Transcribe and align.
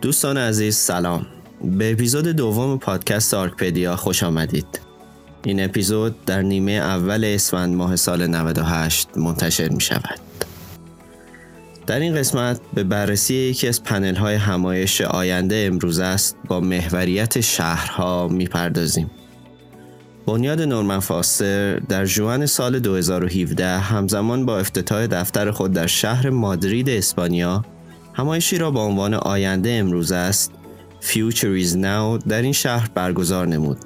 دوستان 0.00 0.36
عزیز 0.36 0.76
سلام. 0.76 1.26
به 1.78 1.92
اپیزود 1.92 2.28
دوم 2.28 2.78
پادکست 2.78 3.34
آرکپدیا 3.34 3.96
خوش 3.96 4.22
آمدید. 4.22 4.80
این 5.44 5.64
اپیزود 5.64 6.24
در 6.24 6.42
نیمه 6.42 6.72
اول 6.72 7.24
اسفند 7.24 7.74
ماه 7.74 7.96
سال 7.96 8.26
98 8.26 9.08
منتشر 9.16 9.68
می 9.68 9.80
شود. 9.80 10.18
در 11.86 12.00
این 12.00 12.14
قسمت 12.14 12.60
به 12.74 12.84
بررسی 12.84 13.34
یکی 13.34 13.68
از 13.68 13.82
پنل 13.82 14.14
های 14.14 14.34
همایش 14.34 15.00
آینده 15.00 15.64
امروز 15.66 15.98
است 15.98 16.36
با 16.48 16.60
محوریت 16.60 17.40
شهرها 17.40 18.28
می 18.28 18.46
پردازیم. 18.46 19.10
بنیاد 20.26 20.62
نورمن 20.62 21.00
فاستر 21.00 21.78
در 21.78 22.04
جوان 22.04 22.46
سال 22.46 22.78
2017 22.78 23.66
همزمان 23.66 24.46
با 24.46 24.58
افتتاح 24.58 25.06
دفتر 25.06 25.50
خود 25.50 25.72
در 25.72 25.86
شهر 25.86 26.30
مادرید 26.30 26.90
اسپانیا 26.90 27.64
همایشی 28.14 28.58
را 28.58 28.70
با 28.70 28.84
عنوان 28.84 29.14
آینده 29.14 29.70
امروز 29.70 30.12
است 30.12 30.52
Future 31.00 31.64
is 31.64 31.72
Now 31.72 32.26
در 32.28 32.42
این 32.42 32.52
شهر 32.52 32.90
برگزار 32.94 33.46
نمود 33.46 33.78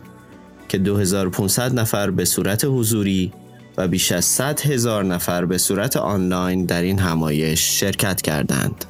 که 0.68 0.78
2500 0.78 1.74
نفر 1.74 2.10
به 2.10 2.24
صورت 2.24 2.64
حضوری 2.64 3.32
و 3.76 3.88
بیش 3.88 4.12
از 4.12 4.24
100 4.24 4.60
هزار 4.60 5.04
نفر 5.04 5.44
به 5.44 5.58
صورت 5.58 5.96
آنلاین 5.96 6.64
در 6.64 6.82
این 6.82 6.98
همایش 6.98 7.80
شرکت 7.80 8.22
کردند. 8.22 8.84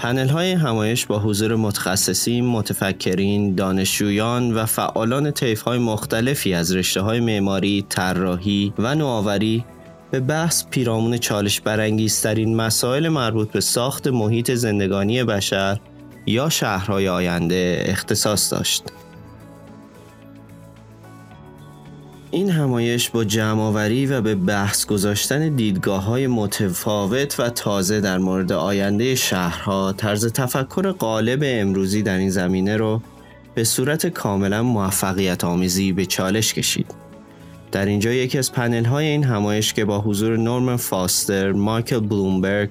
پنل 0.00 0.28
های 0.28 0.52
همایش 0.52 1.06
با 1.06 1.18
حضور 1.18 1.56
متخصصین، 1.56 2.46
متفکرین، 2.46 3.54
دانشجویان 3.54 4.54
و 4.54 4.66
فعالان 4.66 5.30
طیف 5.30 5.60
های 5.60 5.78
مختلفی 5.78 6.54
از 6.54 6.76
رشته 6.76 7.00
های 7.00 7.20
معماری، 7.20 7.86
طراحی 7.88 8.72
و 8.78 8.94
نوآوری 8.94 9.64
به 10.10 10.20
بحث 10.20 10.64
پیرامون 10.70 11.18
چالش 11.18 11.60
برانگیزترین 11.60 12.56
مسائل 12.56 13.08
مربوط 13.08 13.52
به 13.52 13.60
ساخت 13.60 14.08
محیط 14.08 14.50
زندگانی 14.54 15.24
بشر 15.24 15.80
یا 16.26 16.48
شهرهای 16.48 17.08
آینده 17.08 17.84
اختصاص 17.86 18.52
داشت. 18.52 18.84
این 22.32 22.50
همایش 22.50 23.10
با 23.10 23.24
جمعآوری 23.24 24.06
و 24.06 24.20
به 24.20 24.34
بحث 24.34 24.86
گذاشتن 24.86 25.48
دیدگاه 25.56 26.04
های 26.04 26.26
متفاوت 26.26 27.40
و 27.40 27.48
تازه 27.48 28.00
در 28.00 28.18
مورد 28.18 28.52
آینده 28.52 29.14
شهرها 29.14 29.92
طرز 29.92 30.32
تفکر 30.32 30.92
غالب 30.92 31.40
امروزی 31.44 32.02
در 32.02 32.18
این 32.18 32.30
زمینه 32.30 32.76
رو 32.76 33.02
به 33.54 33.64
صورت 33.64 34.06
کاملا 34.06 34.62
موفقیت 34.62 35.44
آمیزی 35.44 35.92
به 35.92 36.06
چالش 36.06 36.54
کشید. 36.54 36.94
در 37.72 37.86
اینجا 37.86 38.12
یکی 38.12 38.38
از 38.38 38.52
پنل 38.52 38.84
های 38.84 39.06
این 39.06 39.24
همایش 39.24 39.72
که 39.72 39.84
با 39.84 40.00
حضور 40.00 40.36
نورمن 40.36 40.76
فاستر، 40.76 41.52
مایکل 41.52 42.00
بلومبرگ، 42.00 42.70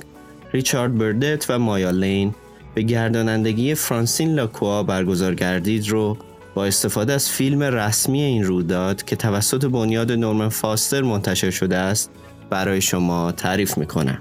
ریچارد 0.54 0.98
بردت 0.98 1.46
و 1.50 1.60
مایا 1.60 1.92
لین 1.92 2.36
به 2.76 2.82
گردانندگی 2.82 3.76
فرانسین 3.76 4.34
لاکوا 4.34 4.84
برگزار 4.84 5.36
گردید 5.36 5.90
رو 5.90 6.18
با 6.54 6.66
استفاده 6.66 7.14
از 7.14 7.30
فیلم 7.30 7.64
رسمی 7.64 8.22
این 8.22 8.44
رویداد 8.44 9.04
که 9.04 9.16
توسط 9.16 9.66
بنیاد 9.66 10.12
نورمن 10.12 10.50
فاستر 10.50 11.02
منتشر 11.02 11.50
شده 11.50 11.78
است 11.78 12.12
برای 12.50 12.82
شما 12.82 13.32
تعریف 13.32 13.78
می‌کنم. 13.78 14.20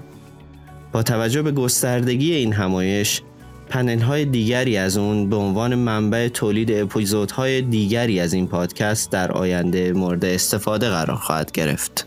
با 0.91 1.03
توجه 1.03 1.41
به 1.41 1.51
گستردگی 1.51 2.33
این 2.33 2.53
همایش 2.53 3.21
پنل 3.69 3.99
های 3.99 4.25
دیگری 4.25 4.77
از 4.77 4.97
اون 4.97 5.29
به 5.29 5.35
عنوان 5.35 5.75
منبع 5.75 6.27
تولید 6.27 6.71
اپیزودهای 6.71 7.61
دیگری 7.61 8.19
از 8.19 8.33
این 8.33 8.47
پادکست 8.47 9.11
در 9.11 9.31
آینده 9.31 9.93
مورد 9.93 10.25
استفاده 10.25 10.89
قرار 10.89 11.17
خواهد 11.17 11.51
گرفت. 11.51 12.05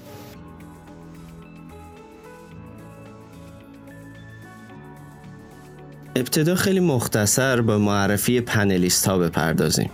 ابتدا 6.17 6.55
خیلی 6.55 6.81
مختصر 6.81 7.61
به 7.61 7.77
معرفی 7.77 8.41
پنلیست 8.41 9.09
ها 9.09 9.19
بپردازیم. 9.19 9.91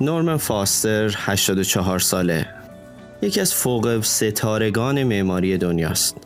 نورمن 0.00 0.36
فاستر 0.36 1.14
84 1.18 1.98
ساله 1.98 2.46
یکی 3.22 3.40
از 3.40 3.54
فوق 3.54 4.00
ستارگان 4.02 5.04
معماری 5.04 5.58
دنیاست. 5.58 6.16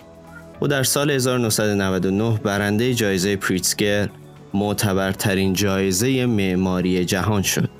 او 0.61 0.69
در 0.69 0.83
سال 0.83 1.11
1999 1.11 2.41
برنده 2.43 2.95
جایزه 2.95 3.37
پریتسگر 3.37 4.09
معتبرترین 4.55 5.53
جایزه 5.53 6.27
معماری 6.27 7.05
جهان 7.05 7.43
شد. 7.43 7.71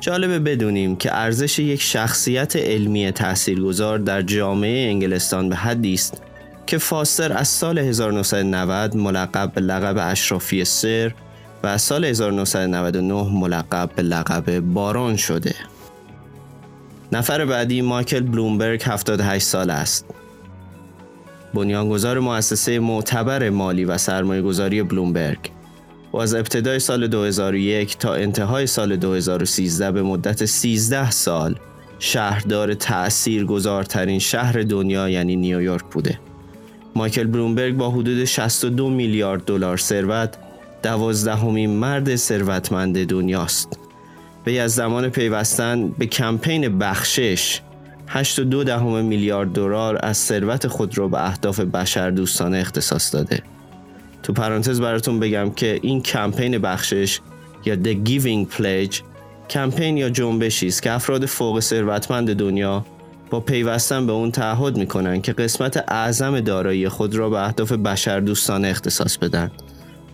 جالبه 0.00 0.38
بدونیم 0.38 0.96
که 0.96 1.16
ارزش 1.16 1.58
یک 1.58 1.82
شخصیت 1.82 2.56
علمی 2.56 3.10
تاثیرگذار 3.10 3.98
در 3.98 4.22
جامعه 4.22 4.90
انگلستان 4.90 5.48
به 5.48 5.56
حدی 5.56 5.94
است 5.94 6.22
که 6.66 6.78
فاستر 6.78 7.32
از 7.32 7.48
سال 7.48 7.78
1990 7.78 8.96
ملقب 8.96 9.52
به 9.54 9.60
لقب 9.60 10.10
اشرافی 10.10 10.64
سر 10.64 11.12
و 11.62 11.78
سال 11.78 12.04
1999 12.04 13.22
ملقب 13.32 13.90
به 13.96 14.02
لقب 14.02 14.60
باران 14.60 15.16
شده. 15.16 15.54
نفر 17.12 17.44
بعدی 17.44 17.82
مایکل 17.82 18.20
بلومبرگ 18.20 18.82
78 18.84 19.44
سال 19.44 19.70
است. 19.70 20.06
بنیانگذار 21.54 22.18
مؤسسه 22.18 22.78
معتبر 22.78 23.50
مالی 23.50 23.84
و 23.84 23.98
سرمایه 23.98 24.42
گذاری 24.42 24.82
بلومبرگ 24.82 25.38
و 26.12 26.16
از 26.16 26.34
ابتدای 26.34 26.78
سال 26.78 27.06
2001 27.06 27.98
تا 27.98 28.14
انتهای 28.14 28.66
سال 28.66 28.96
2013 28.96 29.92
به 29.92 30.02
مدت 30.02 30.44
13 30.44 31.10
سال 31.10 31.58
شهردار 31.98 32.74
تأثیر 32.74 33.44
گذارترین 33.44 34.18
شهر 34.18 34.62
دنیا 34.62 35.08
یعنی 35.08 35.36
نیویورک 35.36 35.84
بوده. 35.84 36.18
مایکل 36.94 37.26
بلومبرگ 37.26 37.76
با 37.76 37.90
حدود 37.90 38.24
62 38.24 38.90
میلیارد 38.90 39.44
دلار 39.44 39.76
ثروت 39.76 40.36
دوازدهمین 40.82 41.70
مرد 41.70 42.16
ثروتمند 42.16 43.06
دنیاست. 43.06 43.78
وی 44.46 44.58
از 44.58 44.74
زمان 44.74 45.08
پیوستن 45.08 45.88
به 45.88 46.06
کمپین 46.06 46.78
بخشش 46.78 47.60
8.2 48.08 48.40
دهم 48.64 49.04
میلیارد 49.04 49.52
دلار 49.52 49.98
از 50.02 50.16
ثروت 50.16 50.66
خود 50.66 50.98
را 50.98 51.08
به 51.08 51.26
اهداف 51.26 51.60
بشر 51.60 52.10
دوستانه 52.10 52.58
اختصاص 52.58 53.14
داده. 53.14 53.42
تو 54.22 54.32
پرانتز 54.32 54.80
براتون 54.80 55.20
بگم 55.20 55.50
که 55.50 55.78
این 55.82 56.02
کمپین 56.02 56.58
بخشش 56.58 57.20
یا 57.64 57.74
The 57.74 58.08
Giving 58.08 58.56
Pledge 58.58 59.02
کمپین 59.50 59.96
یا 59.96 60.10
جنبشی 60.10 60.66
است 60.66 60.82
که 60.82 60.92
افراد 60.92 61.26
فوق 61.26 61.60
ثروتمند 61.60 62.34
دنیا 62.34 62.84
با 63.30 63.40
پیوستن 63.40 64.06
به 64.06 64.12
اون 64.12 64.30
تعهد 64.30 64.76
می‌کنن 64.76 65.20
که 65.20 65.32
قسمت 65.32 65.84
اعظم 65.88 66.40
دارایی 66.40 66.88
خود 66.88 67.14
را 67.14 67.30
به 67.30 67.46
اهداف 67.46 67.72
بشر 67.72 68.20
دوستانه 68.20 68.68
اختصاص 68.68 69.16
بدن 69.18 69.50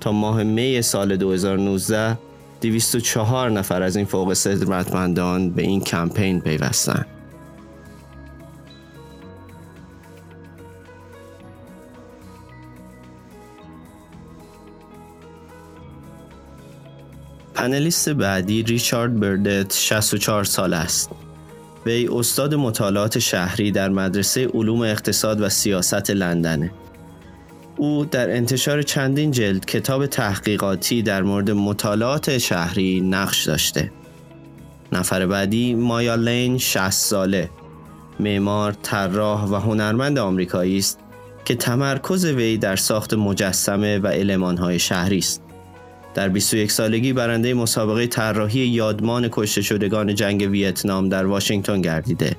تا 0.00 0.12
ماه 0.12 0.42
می 0.42 0.82
سال 0.82 1.16
2019 1.16 2.19
204 2.60 3.50
نفر 3.50 3.82
از 3.82 3.97
این 3.97 4.06
فوق 4.06 4.34
ثروتمندان 4.34 5.50
به 5.50 5.62
این 5.62 5.81
کمپین 5.81 6.41
پیوستن 6.41 7.06
پنلیست 17.59 18.09
بعدی 18.09 18.62
ریچارد 18.62 19.20
بردت 19.20 19.75
64 19.75 20.44
سال 20.44 20.75
است. 20.75 21.10
وی 21.86 22.09
استاد 22.12 22.54
مطالعات 22.54 23.19
شهری 23.19 23.70
در 23.70 23.88
مدرسه 23.88 24.47
علوم 24.47 24.80
اقتصاد 24.80 25.41
و 25.41 25.48
سیاست 25.48 26.10
لندنه. 26.10 26.70
او 27.78 28.05
در 28.05 28.31
انتشار 28.31 28.83
چندین 28.83 29.31
جلد 29.31 29.65
کتاب 29.65 30.07
تحقیقاتی 30.07 31.03
در 31.03 31.22
مورد 31.22 31.51
مطالعات 31.51 32.39
شهری 32.39 33.01
نقش 33.01 33.45
داشته. 33.45 33.92
نفر 34.92 35.27
بعدی 35.27 35.75
مایا 35.75 36.15
لین 36.15 36.59
60 36.59 36.91
ساله 36.91 37.51
معمار، 38.21 38.72
طراح 38.72 39.45
و 39.45 39.54
هنرمند 39.54 40.19
آمریکایی 40.19 40.78
است 40.78 40.98
که 41.45 41.54
تمرکز 41.54 42.25
وی 42.25 42.57
در 42.57 42.77
ساخت 42.77 43.15
مجسمه 43.15 43.98
و 43.98 44.07
المانهای 44.07 44.78
شهری 44.78 45.19
است. 45.19 45.42
در 46.15 46.28
21 46.28 46.72
سالگی 46.72 47.13
برنده 47.13 47.54
مسابقه 47.54 48.07
طراحی 48.07 48.60
یادمان 48.60 49.28
کشته 49.33 49.63
شدگان 49.63 50.15
جنگ 50.15 50.48
ویتنام 50.51 51.09
در 51.09 51.27
واشنگتن 51.27 51.81
گردیده. 51.81 52.36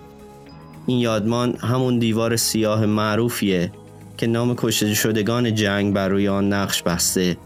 این 0.85 0.99
یادمان 0.99 1.55
همون 1.55 1.99
دیوار 1.99 2.35
سیاه 2.35 2.85
معروفیه 2.85 3.71
که 4.19 4.27
نام 4.27 4.55
کشته 4.57 4.93
شدگان 4.93 5.55
جنگ 5.55 5.93
بر 5.93 6.07
روی 6.07 6.27
آن 6.27 6.53
نقش 6.53 6.83
بسته 6.83 7.37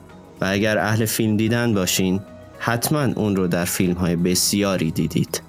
و 0.41 0.45
اگر 0.49 0.77
اهل 0.77 1.05
فیلم 1.05 1.37
دیدن 1.37 1.73
باشین 1.73 2.19
حتما 2.59 3.03
اون 3.03 3.35
رو 3.35 3.47
در 3.47 3.65
فیلم 3.65 3.93
های 3.93 4.15
بسیاری 4.15 4.91
دیدید. 4.91 5.41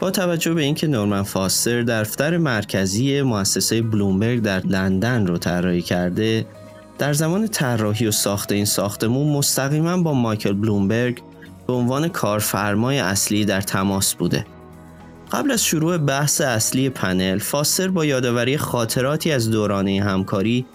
با 0.00 0.10
توجه 0.10 0.54
به 0.54 0.62
اینکه 0.62 0.86
نورمن 0.86 1.22
فاستر 1.22 1.82
دفتر 1.82 2.36
مرکزی 2.36 3.22
مؤسسه 3.22 3.82
بلومبرگ 3.82 4.42
در 4.42 4.66
لندن 4.66 5.26
رو 5.26 5.38
طراحی 5.38 5.82
کرده 5.82 6.46
در 6.98 7.12
زمان 7.12 7.48
طراحی 7.48 8.06
و 8.06 8.10
ساخت 8.10 8.52
این 8.52 8.64
ساختمون 8.64 9.36
مستقیما 9.36 10.02
با 10.02 10.14
مایکل 10.14 10.52
بلومبرگ 10.52 11.22
به 11.66 11.72
عنوان 11.72 12.08
کارفرمای 12.08 12.98
اصلی 12.98 13.44
در 13.44 13.60
تماس 13.60 14.14
بوده 14.14 14.46
قبل 15.32 15.50
از 15.50 15.64
شروع 15.64 15.98
بحث 15.98 16.40
اصلی 16.40 16.90
پنل 16.90 17.38
فاستر 17.38 17.88
با 17.88 18.04
یادآوری 18.04 18.56
خاطراتی 18.56 19.32
از 19.32 19.50
دورانه 19.50 20.02
همکاری 20.02 20.66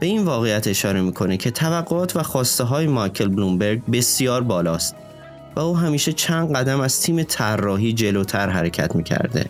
به 0.00 0.06
این 0.06 0.24
واقعیت 0.24 0.68
اشاره 0.68 1.00
می‌کنه 1.00 1.36
که 1.36 1.50
توقعات 1.50 2.16
و 2.16 2.22
خواسته 2.22 2.64
های 2.64 2.86
مایکل 2.86 3.28
بلومبرگ 3.28 3.84
بسیار 3.92 4.42
بالاست 4.42 4.94
و 5.56 5.60
او 5.60 5.76
همیشه 5.76 6.12
چند 6.12 6.56
قدم 6.56 6.80
از 6.80 7.00
تیم 7.00 7.22
طراحی 7.22 7.92
جلوتر 7.92 8.48
حرکت 8.48 8.96
می‌کرده 8.96 9.46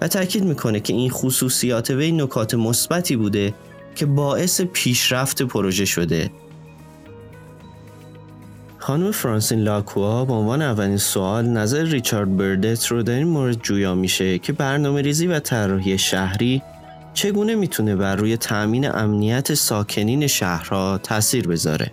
و 0.00 0.08
تاکید 0.08 0.44
می‌کنه 0.44 0.80
که 0.80 0.92
این 0.92 1.10
خصوصیات 1.10 1.90
وی 1.90 2.12
نکات 2.12 2.54
مثبتی 2.54 3.16
بوده 3.16 3.54
که 3.94 4.06
باعث 4.06 4.60
پیشرفت 4.60 5.42
پروژه 5.42 5.84
شده. 5.84 6.30
خانم 8.82 9.10
فرانسین 9.10 9.58
لاکوا 9.58 10.24
به 10.24 10.32
عنوان 10.32 10.62
اولین 10.62 10.96
سوال 10.96 11.48
نظر 11.48 11.82
ریچارد 11.82 12.36
بردت 12.36 12.86
رو 12.86 13.02
در 13.02 13.12
این 13.12 13.26
مورد 13.26 13.62
جویا 13.62 13.94
میشه 13.94 14.38
که 14.38 14.52
برنامه 14.52 15.02
ریزی 15.02 15.26
و 15.26 15.40
طراحی 15.40 15.98
شهری 15.98 16.62
چگونه 17.14 17.54
می‌تونه 17.54 17.96
بر 17.96 18.16
روی 18.16 18.36
تأمین 18.36 18.90
امنیت 18.90 19.54
ساکنین 19.54 20.26
شهرها 20.26 20.98
تاثیر 20.98 21.48
بذاره. 21.48 21.92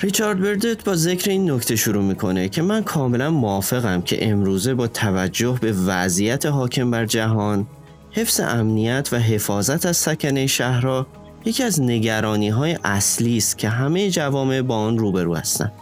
ریچارد 0.00 0.40
بردت 0.40 0.84
با 0.84 0.94
ذکر 0.94 1.30
این 1.30 1.50
نکته 1.50 1.76
شروع 1.76 2.04
می‌کنه 2.04 2.48
که 2.48 2.62
من 2.62 2.82
کاملا 2.82 3.30
موافقم 3.30 4.02
که 4.02 4.30
امروزه 4.30 4.74
با 4.74 4.86
توجه 4.86 5.58
به 5.60 5.72
وضعیت 5.72 6.46
حاکم 6.46 6.90
بر 6.90 7.06
جهان 7.06 7.66
حفظ 8.10 8.40
امنیت 8.40 9.08
و 9.12 9.16
حفاظت 9.16 9.86
از 9.86 9.96
سکنه 9.96 10.46
شهرها 10.46 11.06
یکی 11.44 11.62
از 11.62 11.80
نگرانی 11.80 12.48
های 12.48 12.78
اصلی 12.84 13.36
است 13.36 13.58
که 13.58 13.68
همه 13.68 14.10
جوامع 14.10 14.62
با 14.62 14.76
آن 14.76 14.98
روبرو 14.98 15.34
هستند. 15.34 15.72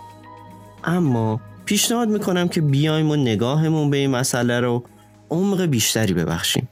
اما 0.86 1.40
پیشنهاد 1.64 2.08
می‌کنم 2.08 2.48
که 2.48 2.60
بیایم 2.60 3.10
و 3.10 3.16
نگاهمون 3.16 3.90
به 3.90 3.96
این 3.96 4.10
مسئله 4.10 4.60
رو 4.60 4.84
عمق 5.30 5.62
بیشتری 5.62 6.14
ببخشیم. 6.14 6.68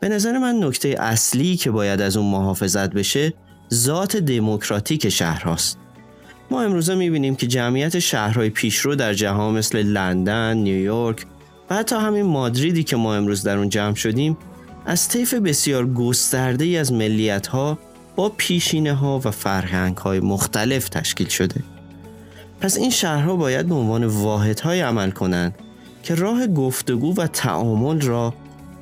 به 0.00 0.08
نظر 0.08 0.38
من 0.38 0.64
نکته 0.64 0.96
اصلی 0.98 1.56
که 1.56 1.70
باید 1.70 2.00
از 2.00 2.16
اون 2.16 2.30
محافظت 2.30 2.90
بشه 2.90 3.34
ذات 3.74 4.16
دموکراتیک 4.16 5.08
شهرهاست. 5.08 5.78
ما 6.50 6.62
امروزه 6.62 6.94
می‌بینیم 6.94 7.36
که 7.36 7.46
جمعیت 7.46 7.98
شهرهای 7.98 8.50
پیشرو 8.50 8.94
در 8.94 9.14
جهان 9.14 9.54
مثل 9.54 9.82
لندن، 9.82 10.56
نیویورک 10.56 11.26
و 11.70 11.74
حتی 11.76 11.96
همین 11.96 12.26
مادریدی 12.26 12.84
که 12.84 12.96
ما 12.96 13.14
امروز 13.14 13.42
در 13.42 13.58
اون 13.58 13.68
جمع 13.68 13.94
شدیم 13.94 14.36
از 14.86 15.08
طیف 15.08 15.34
بسیار 15.34 15.86
گسترده 15.86 16.64
ای 16.64 16.76
از 16.76 16.92
ملیت 16.92 17.46
ها 17.46 17.78
با 18.16 18.28
پیشینه 18.28 18.92
ها 18.92 19.20
و 19.24 19.30
فرهنگ 19.30 19.96
های 19.96 20.20
مختلف 20.20 20.88
تشکیل 20.88 21.28
شده. 21.28 21.62
پس 22.60 22.76
این 22.76 22.90
شهرها 22.90 23.36
باید 23.36 23.66
به 23.66 23.74
عنوان 23.74 24.04
واحدهای 24.04 24.80
عمل 24.80 25.10
کنند 25.10 25.54
که 26.02 26.14
راه 26.14 26.46
گفتگو 26.46 27.14
و 27.14 27.26
تعامل 27.26 28.00
را 28.00 28.34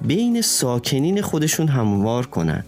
بین 0.03 0.41
ساکنین 0.41 1.23
خودشون 1.23 1.69
هموار 1.69 2.27
کنند 2.27 2.65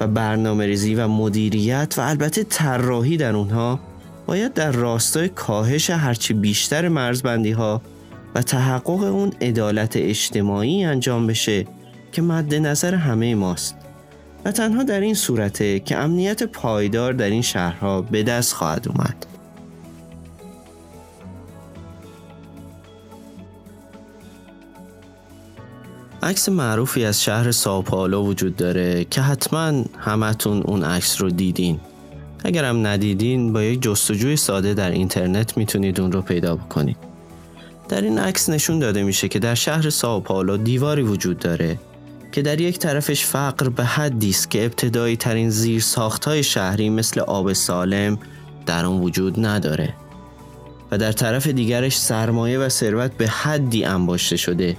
و 0.00 0.06
برنامه 0.06 0.66
ریزی 0.66 0.94
و 0.94 1.08
مدیریت 1.08 1.94
و 1.98 2.00
البته 2.00 2.44
طراحی 2.44 3.16
در 3.16 3.36
اونها 3.36 3.80
باید 4.26 4.54
در 4.54 4.72
راستای 4.72 5.28
کاهش 5.28 5.90
هرچی 5.90 6.34
بیشتر 6.34 6.88
مرزبندی 6.88 7.50
ها 7.50 7.82
و 8.34 8.42
تحقق 8.42 9.02
اون 9.02 9.32
عدالت 9.40 9.96
اجتماعی 9.96 10.84
انجام 10.84 11.26
بشه 11.26 11.66
که 12.12 12.22
مد 12.22 12.54
نظر 12.54 12.94
همه 12.94 13.34
ماست 13.34 13.76
و 14.44 14.52
تنها 14.52 14.82
در 14.82 15.00
این 15.00 15.14
صورته 15.14 15.80
که 15.80 15.96
امنیت 15.96 16.42
پایدار 16.42 17.12
در 17.12 17.30
این 17.30 17.42
شهرها 17.42 18.02
به 18.02 18.22
دست 18.22 18.52
خواهد 18.52 18.88
اومد. 18.88 19.26
عکس 26.28 26.48
معروفی 26.48 27.04
از 27.04 27.22
شهر 27.22 27.50
ساوپائولو 27.50 28.26
وجود 28.26 28.56
داره 28.56 29.04
که 29.04 29.20
حتما 29.20 29.84
همتون 29.98 30.62
اون 30.62 30.84
عکس 30.84 31.20
رو 31.20 31.30
دیدین. 31.30 31.80
اگرم 32.44 32.86
ندیدین 32.86 33.52
با 33.52 33.62
یک 33.62 33.82
جستجوی 33.82 34.36
ساده 34.36 34.74
در 34.74 34.90
اینترنت 34.90 35.56
می‌تونید 35.56 36.00
اون 36.00 36.12
رو 36.12 36.22
پیدا 36.22 36.56
بکنید. 36.56 36.96
در 37.88 38.00
این 38.00 38.18
عکس 38.18 38.48
نشون 38.48 38.78
داده 38.78 39.02
میشه 39.02 39.28
که 39.28 39.38
در 39.38 39.54
شهر 39.54 39.90
ساوپائولو 39.90 40.56
دیواری 40.56 41.02
وجود 41.02 41.38
داره 41.38 41.78
که 42.32 42.42
در 42.42 42.60
یک 42.60 42.78
طرفش 42.78 43.24
فقر 43.24 43.68
به 43.68 43.84
حدی 43.84 44.30
است 44.30 44.50
که 44.50 44.64
ابتدایی 44.64 45.16
ترین 45.16 45.50
زیر 45.50 45.80
ساختهای 45.80 46.42
شهری 46.42 46.90
مثل 46.90 47.20
آب 47.20 47.52
سالم 47.52 48.18
در 48.66 48.84
آن 48.84 49.00
وجود 49.00 49.46
نداره 49.46 49.94
و 50.90 50.98
در 50.98 51.12
طرف 51.12 51.46
دیگرش 51.46 51.98
سرمایه 51.98 52.58
و 52.58 52.68
ثروت 52.68 53.12
به 53.12 53.28
حدی 53.28 53.84
انباشته 53.84 54.36
شده. 54.36 54.76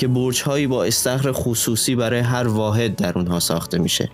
که 0.00 0.08
برجهایی 0.08 0.66
با 0.66 0.84
استخر 0.84 1.32
خصوصی 1.32 1.94
برای 1.94 2.20
هر 2.20 2.48
واحد 2.48 2.96
در 2.96 3.18
اونها 3.18 3.40
ساخته 3.40 3.78
میشه. 3.78 4.10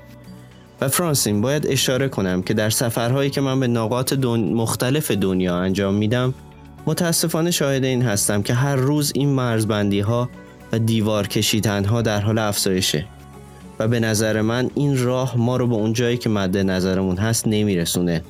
و 0.81 0.89
فرانسین 0.89 1.41
باید 1.41 1.67
اشاره 1.67 2.09
کنم 2.09 2.43
که 2.43 2.55
در 2.55 2.71
سفرهایی 2.71 3.31
که 3.31 3.41
من 3.41 3.61
به 3.61 3.67
نقاط 3.67 4.13
مختلف 4.13 5.11
دنیا 5.11 5.57
انجام 5.57 5.95
میدم 5.95 6.35
متاسفانه 6.87 7.51
شاهد 7.51 7.85
این 7.85 8.03
هستم 8.03 8.43
که 8.43 8.55
هر 8.55 8.77
روز 8.77 9.13
این 9.15 9.29
مرزبندی 9.29 10.01
ها 10.01 10.31
و 10.73 10.79
دیوار 10.79 11.27
کشیدن 11.27 11.85
ها 11.85 12.03
در 12.03 12.21
حال 12.21 12.39
افزایشه 12.39 13.07
و 13.79 13.89
به 13.89 14.01
نظر 14.01 14.41
من 14.41 14.71
این 14.75 15.05
راه 15.05 15.39
ما 15.39 15.57
رو 15.57 15.67
به 15.67 15.75
اون 15.75 15.93
جایی 15.93 16.17
که 16.17 16.29
مد 16.29 16.57
نظرمون 16.57 17.17
هست 17.17 17.49
نمیرسونه 17.49 18.23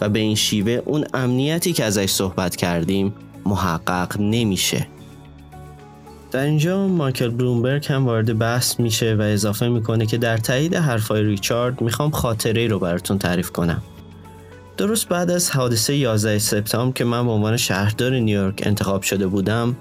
و 0.00 0.08
به 0.08 0.18
این 0.18 0.34
شیوه 0.34 0.82
اون 0.84 1.04
امنیتی 1.14 1.72
که 1.72 1.84
ازش 1.84 2.10
صحبت 2.10 2.56
کردیم 2.56 3.14
محقق 3.46 4.20
نمیشه. 4.20 4.93
در 6.34 6.44
اینجا 6.44 6.88
مایکل 6.88 7.28
بلومبرگ 7.28 7.86
هم 7.88 8.06
وارد 8.06 8.38
بحث 8.38 8.80
میشه 8.80 9.14
و 9.14 9.22
اضافه 9.22 9.68
می‌کنه 9.68 10.06
که 10.06 10.18
در 10.18 10.36
تایید 10.36 10.74
حرفای 10.74 11.22
ریچارد 11.22 11.80
می‌خوام 11.80 12.10
خاطره 12.10 12.66
رو 12.66 12.78
براتون 12.78 13.18
تعریف 13.18 13.50
کنم. 13.50 13.82
درست 14.76 15.08
بعد 15.08 15.30
از 15.30 15.50
حادثه 15.50 15.94
11 15.94 16.38
سپتامبر 16.38 16.92
که 16.94 17.04
من 17.04 17.26
به 17.26 17.32
عنوان 17.32 17.56
شهردار 17.56 18.12
نیویورک 18.12 18.62
انتخاب 18.62 19.02
شده 19.02 19.26
بودم 19.26 19.76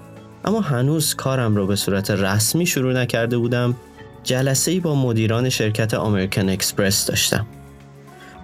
اما 0.45 0.61
هنوز 0.61 1.15
کارم 1.15 1.55
رو 1.55 1.67
به 1.67 1.75
صورت 1.75 2.11
رسمی 2.11 2.65
شروع 2.65 2.93
نکرده 2.93 3.37
بودم 3.37 3.75
جلسه 4.23 4.71
ای 4.71 4.79
با 4.79 4.95
مدیران 4.95 5.49
شرکت 5.49 5.93
امریکن 5.93 6.49
اکسپرس 6.49 7.05
داشتم. 7.05 7.45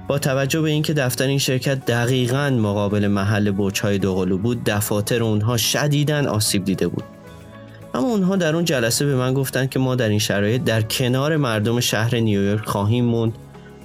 با 0.07 0.19
توجه 0.19 0.61
به 0.61 0.69
اینکه 0.69 0.93
دفتر 0.93 1.27
این 1.27 1.39
شرکت 1.39 1.85
دقیقا 1.85 2.49
مقابل 2.49 3.07
محل 3.07 3.51
برج‌های 3.51 3.97
دوقلو 3.97 4.37
بود 4.37 4.63
دفاتر 4.63 5.23
اونها 5.23 5.57
شدیداً 5.57 6.29
آسیب 6.29 6.65
دیده 6.65 6.87
بود 6.87 7.18
اما 7.93 8.07
اونها 8.07 8.35
در 8.35 8.55
اون 8.55 8.65
جلسه 8.65 9.05
به 9.05 9.15
من 9.15 9.33
گفتن 9.33 9.67
که 9.67 9.79
ما 9.79 9.95
در 9.95 10.09
این 10.09 10.19
شرایط 10.19 10.63
در 10.63 10.81
کنار 10.81 11.37
مردم 11.37 11.79
شهر 11.79 12.15
نیویورک 12.15 12.65
خواهیم 12.65 13.05
موند 13.05 13.33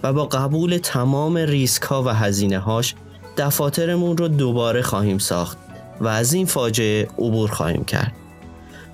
و 0.03 0.13
با 0.13 0.27
قبول 0.27 0.79
تمام 0.83 1.37
ریسک 1.37 1.83
ها 1.83 2.03
و 2.03 2.09
هزینه 2.09 2.59
هاش 2.59 2.95
دفاترمون 3.37 4.17
رو 4.17 4.29
دوباره 4.29 4.83
خواهیم 4.83 5.19
ساخت 5.19 5.59
و 6.01 6.09
از 6.09 6.33
این 6.33 6.47
فاجعه 6.47 7.09
عبور 7.19 7.51
خواهیم 7.51 7.85
کرد. 7.85 8.13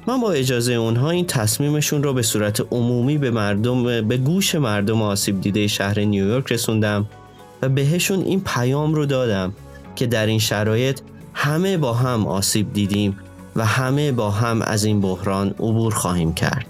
من 0.07 0.21
با 0.21 0.33
اجازه 0.33 0.73
اونها 0.73 1.11
این 1.11 1.27
تصمیمشون 1.27 2.03
رو 2.03 2.15
به 2.15 2.23
صورت 2.23 2.61
عمومی 2.71 3.19
به 3.19 3.31
مردم 3.31 4.09
به 4.09 4.17
گوش 4.17 4.55
مردم 4.55 5.03
آسیب 5.03 5.41
دیده 5.41 5.67
شهر 5.67 6.01
نیویورک 6.01 6.53
رسوندم 6.53 7.07
و 7.63 7.69
بهشون 7.69 8.23
این 8.23 8.41
پیام 8.41 8.95
رو 8.95 9.07
دادم 9.07 9.53
که 9.97 10.07
در 10.07 10.27
این 10.27 10.39
شرایط 10.39 11.01
همه 11.35 11.77
با 11.77 11.93
هم 11.93 12.27
آسیب 12.27 12.73
دیدیم 12.73 13.19
و 13.57 13.67
همه 13.67 14.13
با 14.13 14.31
هم 14.31 14.63
از 14.63 14.85
این 14.85 15.01
بحران 15.01 15.49
عبور 15.49 15.95
خواهیم 15.95 16.35
کرد. 16.35 16.67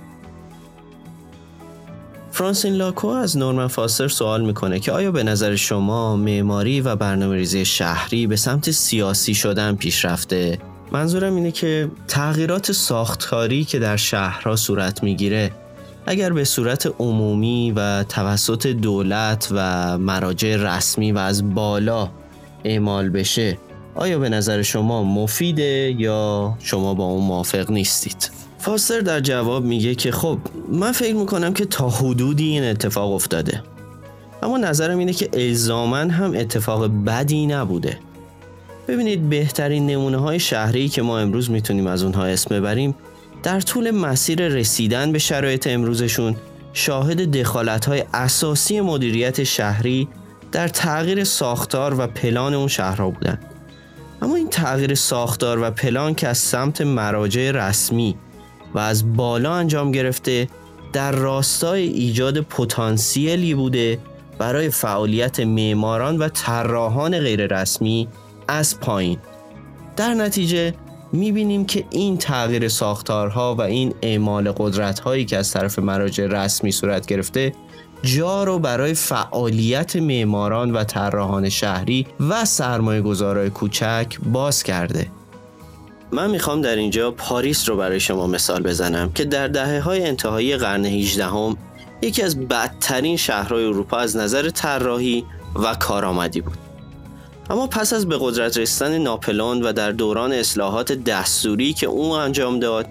فرانسین 2.33 2.75
لاکو 2.75 3.09
از 3.09 3.37
نورمن 3.37 3.67
فاستر 3.67 4.09
سوال 4.09 4.45
می‌کنه 4.45 4.81
که 4.81 4.93
آیا 4.93 5.13
به 5.13 5.23
نظر 5.23 5.57
شما 5.57 6.17
معماری 6.17 6.81
و 6.81 6.97
برنامه 6.97 7.37
ریزی 7.37 7.65
شهری 7.65 8.27
به 8.27 8.37
سمت 8.37 8.71
سیاسی 8.71 9.35
شدن 9.35 9.75
پیش 9.75 10.05
رفته؟ 10.05 10.59
منظورم 10.93 11.35
اینه 11.35 11.51
که 11.51 11.91
تغییرات 12.09 12.73
ساختاری 12.73 13.65
که 13.65 13.79
در 13.79 13.97
شهرها 13.97 14.57
صورت 14.57 15.03
می‌گیره 15.03 15.51
اگر 16.07 16.33
به 16.33 16.45
صورت 16.45 16.95
عمومی 16.99 17.73
و 17.77 18.05
توسط 18.05 18.67
دولت 18.67 19.49
و 19.51 19.99
مراجع 19.99 20.57
رسمی 20.57 21.13
و 21.13 21.19
از 21.19 21.55
بالا 21.55 22.09
اعمال 22.65 23.09
بشه 23.09 23.59
آیا 23.95 24.19
به 24.19 24.29
نظر 24.29 24.63
شما 24.63 25.03
مفیده 25.03 25.95
یا 25.99 26.55
شما 26.59 26.95
با 26.95 27.05
اون 27.05 27.25
موافق 27.25 27.71
نیستید؟ 27.71 28.31
فاستر 28.59 29.01
در 29.01 29.21
جواب 29.21 29.65
میگه 29.65 29.95
که 29.95 30.13
خب 30.13 30.39
من 30.73 30.93
فکر 30.93 31.15
می‌کنم 31.15 31.55
که 31.55 31.65
تا 31.65 31.89
حدودی 31.89 32.49
این 32.49 32.65
اتفاق 32.65 33.13
افتاده. 33.13 33.63
اما 34.43 34.59
نظرم 34.59 34.99
اینه 34.99 35.13
که 35.13 35.29
الزامن 35.33 36.11
هم 36.11 36.33
اتفاق 36.37 36.87
بدی 37.07 37.47
نبوده. 37.47 37.99
ببینید 38.89 39.29
بهترین 39.29 39.87
نمونه 39.87 40.17
های 40.17 40.41
شهری 40.41 40.89
که 40.89 41.03
ما 41.03 41.19
امروز 41.19 41.51
می‌تونیم 41.51 41.87
از 41.87 42.03
اونها 42.03 42.25
اسم 42.25 42.55
ببریم 42.55 42.95
در 43.43 43.61
طول 43.61 43.91
مسیر 43.91 44.49
رسیدن 44.49 45.13
به 45.13 45.19
شرایط 45.19 45.67
امروزشون 45.67 46.37
شاهد 46.73 47.31
دخالت 47.37 47.87
های 47.87 48.05
اساسی 48.15 48.81
مدیریت 48.81 49.45
شهری 49.45 50.09
در 50.53 50.69
تغییر 50.69 51.25
ساختار 51.25 52.01
و 52.01 52.07
پلان 52.07 52.55
اون 52.55 52.69
شهرها 52.69 53.11
بودن. 53.11 53.39
اما 54.23 54.37
این 54.37 54.49
تغییر 54.49 54.95
ساختار 54.95 55.63
و 55.63 55.71
پلان 55.71 56.15
که 56.15 56.29
از 56.29 56.39
سمت 56.39 56.81
مراجع 56.81 57.51
رسمی 57.51 58.17
و 58.75 58.79
از 58.79 59.17
بالا 59.17 59.53
انجام 59.53 59.93
گرفته 59.93 60.49
در 60.93 61.13
راستای 61.13 61.83
ایجاد 61.83 62.41
پتانسیلی 62.41 63.55
بوده 63.55 63.99
برای 64.39 64.71
فعالیت 64.71 65.41
معماران 65.41 66.19
و 66.19 66.29
طراحان 66.29 67.19
غیررسمی 67.19 68.09
از 68.49 68.81
پایین. 68.81 69.19
در 69.97 70.15
نتیجه 70.15 70.75
می‌بینیم 71.13 71.65
که 71.65 71.85
این 71.91 72.19
تغییر 72.19 72.69
ساختارها 72.69 73.55
و 73.55 73.61
این 73.61 73.95
اعمال 74.03 74.53
قدرتهایی 74.53 75.25
که 75.25 75.37
از 75.37 75.53
طرف 75.53 75.79
مراجع 75.79 76.27
رسمی 76.27 76.73
صورت 76.73 77.07
گرفته 77.07 77.53
جا 78.03 78.45
رو 78.45 78.59
برای 78.59 78.95
فعالیت 78.95 79.97
معماران 79.97 80.73
و 80.73 80.85
طراحان 80.85 81.49
شهری 81.49 82.07
و 82.31 82.45
سرمایه 82.45 83.01
گذارای 83.01 83.51
کوچک 83.51 84.07
باز 84.33 84.63
کرده. 84.63 85.07
من 86.13 86.31
می‌خوام 86.31 86.61
در 86.61 86.77
اینجا 86.77 87.11
پاریس 87.11 87.69
رو 87.69 87.77
برای 87.77 88.01
شما 88.01 88.27
مثال 88.27 88.63
بزنم 88.63 89.13
که 89.13 89.25
در 89.25 89.49
دهه 89.49 89.81
های 89.81 90.07
انتهایی 90.07 90.57
قرن 90.57 90.85
18 90.85 91.25
هم 91.25 91.57
یکی 92.03 92.23
از 92.23 92.41
بدترین 92.41 93.17
شهرهای 93.17 93.65
اروپا 93.65 93.97
از 93.97 94.17
نظر 94.17 94.51
طراحی 94.51 95.25
و 95.55 95.75
کارآمدی 95.75 96.41
بود. 96.41 96.59
اما 97.51 97.67
پس 97.67 97.93
از 97.93 98.09
به 98.09 98.19
قدرت 98.21 98.59
رسیدن 98.59 98.99
ناپلون 98.99 99.63
و 99.63 99.73
در 99.73 99.93
دوران 99.93 100.33
اصلاحات 100.33 100.93
دستوری 100.93 101.73
که 101.73 101.87
او 101.87 102.13
انجام 102.13 102.59
داد 102.59 102.87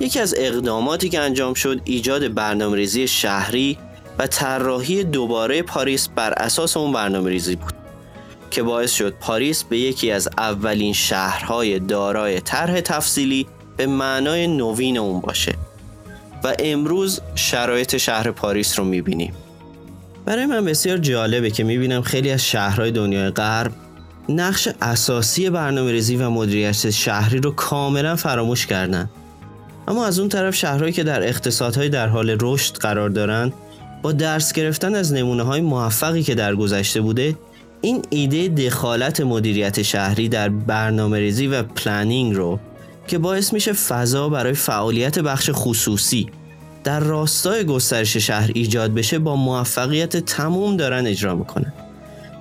یکی 0.00 0.20
از 0.20 0.34
اقداماتی 0.38 1.08
که 1.08 1.20
انجام 1.20 1.54
شد 1.54 1.80
ایجاد 1.84 2.34
برنامه‌ریزی 2.34 3.08
شهری 3.08 3.78
و 4.18 4.26
طراحی 4.26 5.04
دوباره 5.04 5.62
پاریس 5.62 6.08
بر 6.08 6.32
اساس 6.32 6.76
اون 6.76 6.92
برنامه‌ریزی 6.92 7.56
بود 7.56 7.74
که 8.50 8.62
باعث 8.62 8.92
شد 8.92 9.14
پاریس 9.20 9.62
به 9.62 9.78
یکی 9.78 10.10
از 10.10 10.28
اولین 10.38 10.92
شهرهای 10.92 11.78
دارای 11.78 12.40
طرح 12.40 12.80
تفصیلی 12.80 13.46
به 13.76 13.86
معنای 13.86 14.46
نوین 14.46 14.98
اون 14.98 15.20
باشه 15.20 15.54
و 16.44 16.54
امروز 16.58 17.20
شرایط 17.34 17.96
شهر 17.96 18.30
پاریس 18.30 18.78
رو 18.78 18.84
می‌بینیم. 18.84 19.34
برای 20.24 20.46
من 20.46 20.64
بسیار 20.64 20.98
جالبه 20.98 21.50
که 21.50 21.64
می‌بینم 21.64 22.02
خیلی 22.02 22.30
از 22.30 22.44
شهرهای 22.44 22.90
دنیای 22.90 23.30
غرب 23.30 23.72
نقش 24.28 24.68
اساسی 24.82 25.50
برنامه 25.50 25.92
ریزی 25.92 26.16
و 26.16 26.30
مدیریت 26.30 26.90
شهری 26.90 27.38
رو 27.38 27.50
کاملا 27.50 28.16
فراموش 28.16 28.66
کردن. 28.66 29.10
اما 29.88 30.06
از 30.06 30.18
اون 30.18 30.28
طرف 30.28 30.54
شهرهایی 30.54 30.92
که 30.92 31.04
در 31.04 31.22
اقتصادهای 31.28 31.88
در 31.88 32.08
حال 32.08 32.36
رشد 32.40 32.76
قرار 32.76 33.10
دارند 33.10 33.52
با 34.04 34.12
درس 34.12 34.52
گرفتن 34.52 34.94
از 34.94 35.12
نمونه 35.12 35.42
های 35.42 35.60
موفقی 35.60 36.22
که 36.22 36.34
در 36.34 36.54
گذشته 36.54 37.00
بوده 37.00 37.36
این 37.80 38.02
ایده 38.10 38.48
دخالت 38.48 39.20
مدیریت 39.20 39.82
شهری 39.82 40.28
در 40.28 40.48
برنامه 40.48 41.18
ریزی 41.18 41.46
و 41.46 41.62
planning 41.62 42.34
رو 42.36 42.60
که 43.06 43.18
باعث 43.18 43.52
میشه 43.52 43.72
فضا 43.72 44.28
برای 44.28 44.52
فعالیت 44.52 45.18
بخش 45.18 45.50
خصوصی 45.52 46.26
در 46.84 47.00
راستای 47.00 47.64
گسترش 47.64 48.16
شهر 48.16 48.50
ایجاد 48.54 48.94
بشه 48.94 49.18
با 49.18 49.36
موفقیت 49.36 50.16
تموم 50.16 50.76
دارن 50.76 51.06
اجرا 51.06 51.34
می‌کنن 51.34 51.72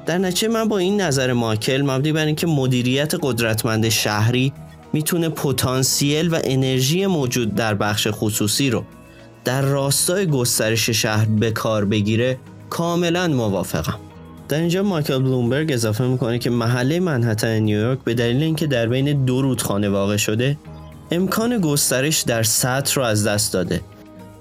در 0.06 0.18
نتیجه 0.18 0.48
من 0.48 0.68
با 0.68 0.78
این 0.78 1.02
نظر 1.02 1.34
مایکل 1.34 1.82
مبنی 1.82 2.12
بر 2.12 2.26
اینکه 2.26 2.48
مدیریت 2.48 3.14
قدرتمند 3.22 3.90
شهری 3.90 4.54
می‌تونه 4.94 5.30
پتانسیل 5.30 6.34
و 6.34 6.40
انرژی 6.44 7.06
موجود 7.06 7.56
در 7.56 7.74
بخش 7.74 8.08
خصوصی 8.12 8.70
رو 8.70 8.84
در 9.46 9.62
راستای 9.62 10.28
گسترش 10.28 10.90
شهر 10.90 11.26
به 11.26 11.52
کار 11.52 11.86
بگیره 11.86 12.38
کاملا 12.70 13.28
موافقم. 13.28 14.00
در 14.50 14.60
اینجا 14.60 14.84
مایکل 14.84 15.20
بلومبرگ 15.20 15.72
اضافه 15.72 16.08
می‌کنه 16.08 16.40
که 16.40 16.50
محله 16.50 17.00
منحتن 17.00 17.60
نیویورک 17.60 18.00
به 18.04 18.14
دلیل 18.14 18.44
اینکه 18.44 18.68
در 18.68 18.88
بین 18.88 19.26
دو 19.26 19.42
رودخانه 19.42 19.90
واقع 19.90 20.18
شده 20.18 20.58
امکان 21.12 21.58
گسترش 21.58 22.22
در 22.22 22.44
سطح 22.44 22.94
رو 22.96 23.04
از 23.04 23.28
دست 23.28 23.54
داده 23.54 23.82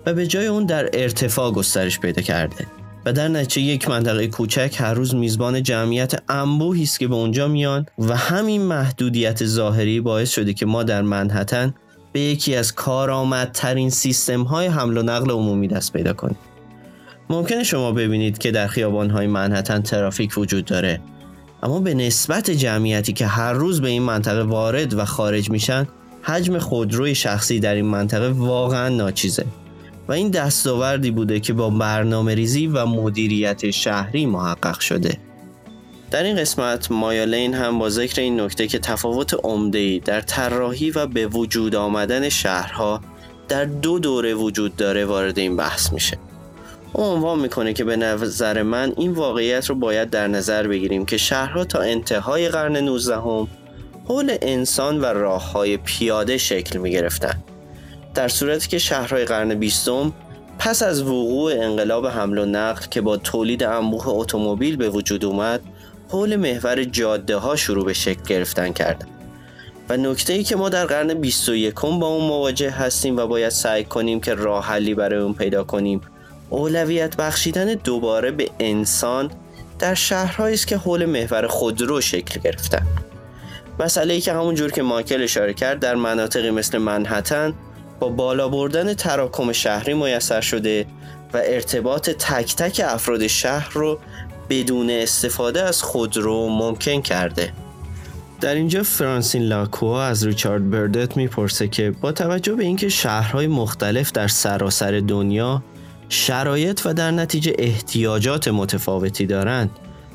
و 0.06 0.14
به 0.14 0.26
جای 0.26 0.46
اون 0.46 0.66
در 0.66 0.90
ارتفاع 0.92 1.50
گسترش 1.50 2.00
پیدا 2.00 2.22
کرده 2.22 2.66
و 3.06 3.12
در 3.12 3.28
نتیجه 3.28 3.62
یک 3.62 3.88
منطقه 3.88 4.26
کوچک 4.26 4.76
هر 4.78 4.94
روز 4.94 5.14
میزبان 5.14 5.62
جمعیت 5.62 6.22
انبوهی 6.28 6.82
است 6.82 6.98
که 6.98 7.08
به 7.08 7.14
اونجا 7.14 7.48
میان 7.48 7.86
و 7.98 8.16
همین 8.16 8.62
محدودیت 8.62 9.44
ظاهری 9.44 10.00
باعث 10.00 10.30
شده 10.30 10.54
که 10.54 10.66
ما 10.66 10.82
در 10.82 11.02
منحتن 11.02 11.74
به 12.12 12.20
یکی 12.20 12.56
از 12.56 12.74
کارآمدترین 12.74 13.90
سیستم 13.90 14.42
های 14.42 14.66
حمل 14.66 14.96
و 14.96 15.02
نقل 15.02 15.30
عمومی 15.30 15.68
دست 15.68 15.92
پیدا 15.92 16.12
کنیم 16.12 16.38
ممکنه 17.30 17.64
شما 17.64 17.92
ببینید 17.92 18.38
که 18.38 18.50
در 18.50 18.66
خیابان 18.66 19.10
های 19.10 19.26
منحتن 19.26 19.82
ترافیک 19.82 20.38
وجود 20.38 20.64
داره. 20.64 21.00
اما 21.62 21.80
به 21.80 21.94
نسبت 21.94 22.50
جمعیتی 22.50 23.12
که 23.12 23.26
هر 23.26 23.52
روز 23.52 23.80
به 23.80 23.88
این 23.88 24.02
منطقه 24.02 24.42
وارد 24.42 24.94
و 24.94 25.04
خارج 25.04 25.50
میشن 25.50 25.86
حجم 26.22 26.58
خودروی 26.58 27.14
شخصی 27.14 27.60
در 27.60 27.74
این 27.74 27.84
منطقه 27.84 28.28
واقعا 28.28 28.88
ناچیزه. 28.88 29.44
و 30.08 30.12
این 30.12 30.30
دستاوردی 30.30 31.10
بوده 31.10 31.40
که 31.40 31.52
با 31.52 31.70
برنامه 31.70 32.34
ریزی 32.34 32.66
و 32.66 32.86
مدیریت 32.86 33.70
شهری 33.70 34.26
محقق 34.26 34.80
شده. 34.80 35.18
در 36.12 36.22
این 36.22 36.36
قسمت 36.36 36.90
مایالین 36.90 37.54
هم 37.54 37.78
با 37.78 37.88
ذکر 37.88 38.20
این 38.20 38.40
نکته 38.40 38.66
که 38.66 38.78
تفاوت 38.78 39.34
عمده‌ای 39.44 40.00
در 40.00 40.20
طراحی 40.20 40.90
و 40.90 41.06
به 41.06 41.26
وجود 41.26 41.74
آمدن 41.74 42.28
شهرها 42.28 43.00
در 43.48 43.64
دو 43.64 43.98
دوره 43.98 44.34
وجود 44.34 44.76
داره 44.76 45.04
وارد 45.04 45.38
این 45.38 45.56
بحث 45.56 45.92
میشه 45.92 46.18
او 46.92 47.04
عنوان 47.04 47.38
می‌کنه 47.38 47.72
که 47.72 47.84
به 47.84 47.96
نظر 47.96 48.62
من 48.62 48.92
این 48.96 49.12
واقعیت 49.12 49.66
رو 49.66 49.74
باید 49.74 50.10
در 50.10 50.28
نظر 50.28 50.68
بگیریم 50.68 51.06
که 51.06 51.16
شهرها 51.16 51.64
تا 51.64 51.80
انتهای 51.80 52.48
قرن 52.48 52.76
19 52.76 53.16
هم 53.16 53.48
حول 54.04 54.36
انسان 54.42 55.00
و 55.00 55.04
راه 55.04 55.52
های 55.52 55.76
پیاده 55.76 56.38
شکل 56.38 56.78
می 56.78 56.90
گرفتن. 56.90 57.42
در 58.14 58.28
صورتی 58.28 58.68
که 58.68 58.78
شهرهای 58.78 59.24
قرن 59.24 59.54
بیستم 59.54 60.12
پس 60.58 60.82
از 60.82 61.02
وقوع 61.02 61.52
انقلاب 61.52 62.06
حمل 62.06 62.38
و 62.38 62.44
نقل 62.44 62.86
که 62.90 63.00
با 63.00 63.16
تولید 63.16 63.62
انبوه 63.62 64.08
اتومبیل 64.08 64.76
به 64.76 64.88
وجود 64.88 65.24
اومد 65.24 65.60
حول 66.12 66.36
محور 66.36 66.84
جاده 66.84 67.36
ها 67.36 67.56
شروع 67.56 67.84
به 67.84 67.92
شکل 67.92 68.22
گرفتن 68.26 68.72
کردن 68.72 69.06
و 69.88 69.96
نکته 69.96 70.32
ای 70.32 70.44
که 70.44 70.56
ما 70.56 70.68
در 70.68 70.86
قرن 70.86 71.14
21 71.14 71.74
با 71.74 72.06
اون 72.06 72.24
مواجه 72.28 72.70
هستیم 72.70 73.16
و 73.16 73.26
باید 73.26 73.48
سعی 73.48 73.84
کنیم 73.84 74.20
که 74.20 74.34
راه 74.34 74.66
حلی 74.66 74.94
برای 74.94 75.20
اون 75.20 75.34
پیدا 75.34 75.64
کنیم 75.64 76.00
اولویت 76.50 77.16
بخشیدن 77.16 77.74
دوباره 77.74 78.30
به 78.30 78.50
انسان 78.60 79.30
در 79.78 79.94
شهرهایی 79.94 80.54
است 80.54 80.66
که 80.66 80.76
حول 80.76 81.04
محور 81.04 81.46
خودرو 81.46 82.00
شکل 82.00 82.40
گرفتن. 82.40 82.86
مسئله 83.80 84.14
ای 84.14 84.20
که 84.20 84.32
همون 84.32 84.54
جور 84.54 84.70
که 84.70 84.82
ماکل 84.82 85.22
اشاره 85.22 85.54
کرد 85.54 85.80
در 85.80 85.94
مناطقی 85.94 86.50
مثل 86.50 86.78
منحتن 86.78 87.54
با 88.00 88.08
بالا 88.08 88.48
بردن 88.48 88.94
تراکم 88.94 89.52
شهری 89.52 89.94
میسر 89.94 90.40
شده 90.40 90.86
و 91.34 91.40
ارتباط 91.44 92.10
تک 92.10 92.56
تک 92.56 92.80
افراد 92.84 93.26
شهر 93.26 93.70
رو 93.72 93.98
بدون 94.52 94.90
استفاده 94.90 95.62
از 95.62 95.82
خودرو 95.82 96.48
ممکن 96.48 97.00
کرده 97.00 97.52
در 98.40 98.54
اینجا 98.54 98.82
فرانسین 98.82 99.42
لاکوا 99.42 100.04
از 100.04 100.26
ریچارد 100.26 100.70
بردت 100.70 101.16
می‌پرسه 101.16 101.68
که 101.68 101.90
با 102.00 102.12
توجه 102.12 102.54
به 102.54 102.64
اینکه 102.64 102.88
شهرهای 102.88 103.46
مختلف 103.46 104.12
در 104.12 104.28
سراسر 104.28 105.02
دنیا 105.08 105.62
شرایط 106.08 106.80
و 106.84 106.94
در 106.94 107.10
نتیجه 107.10 107.52
احتیاجات 107.58 108.48
متفاوتی 108.48 109.26
دارند 109.26 109.70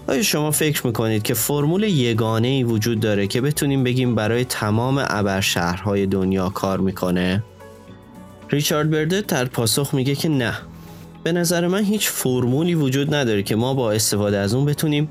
آیا 0.08 0.22
شما 0.22 0.52
فکر 0.52 0.88
می‌کنید 0.88 1.24
که 1.24 1.34
فرمول 1.34 1.84
یگانه 1.84 2.48
ای 2.48 2.64
وجود 2.64 3.00
داره 3.00 3.28
که 3.28 3.42
بتونیم 3.42 3.84
بگیم 3.84 4.16
برای 4.16 4.46
تمام 4.46 5.06
ابر 5.08 5.42
شهرهای 5.42 6.06
دنیا 6.06 6.50
کار 6.50 6.80
می‌کنه؟ 6.80 7.44
ریچارد 8.50 8.90
بردت 8.90 9.28
در 9.28 9.46
پاسخ 9.46 9.94
میگه 9.94 10.16
که 10.16 10.30
نه 10.30 10.54
به 11.24 11.32
نظر 11.32 11.68
من 11.68 11.84
هیچ 11.84 12.10
فرمولی 12.10 12.76
وجود 12.76 13.16
نداره 13.16 13.44
که 13.44 13.56
ما 13.56 13.74
با 13.74 13.92
استفاده 13.92 14.38
از 14.38 14.54
اون 14.54 14.66
بتونیم 14.66 15.10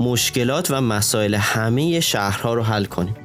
مشکلات 0.00 0.70
و 0.70 0.80
مسائل 0.80 1.34
همه 1.34 2.00
شهرها 2.00 2.54
رو 2.54 2.62
حل 2.62 2.84
کنیم. 2.84 3.16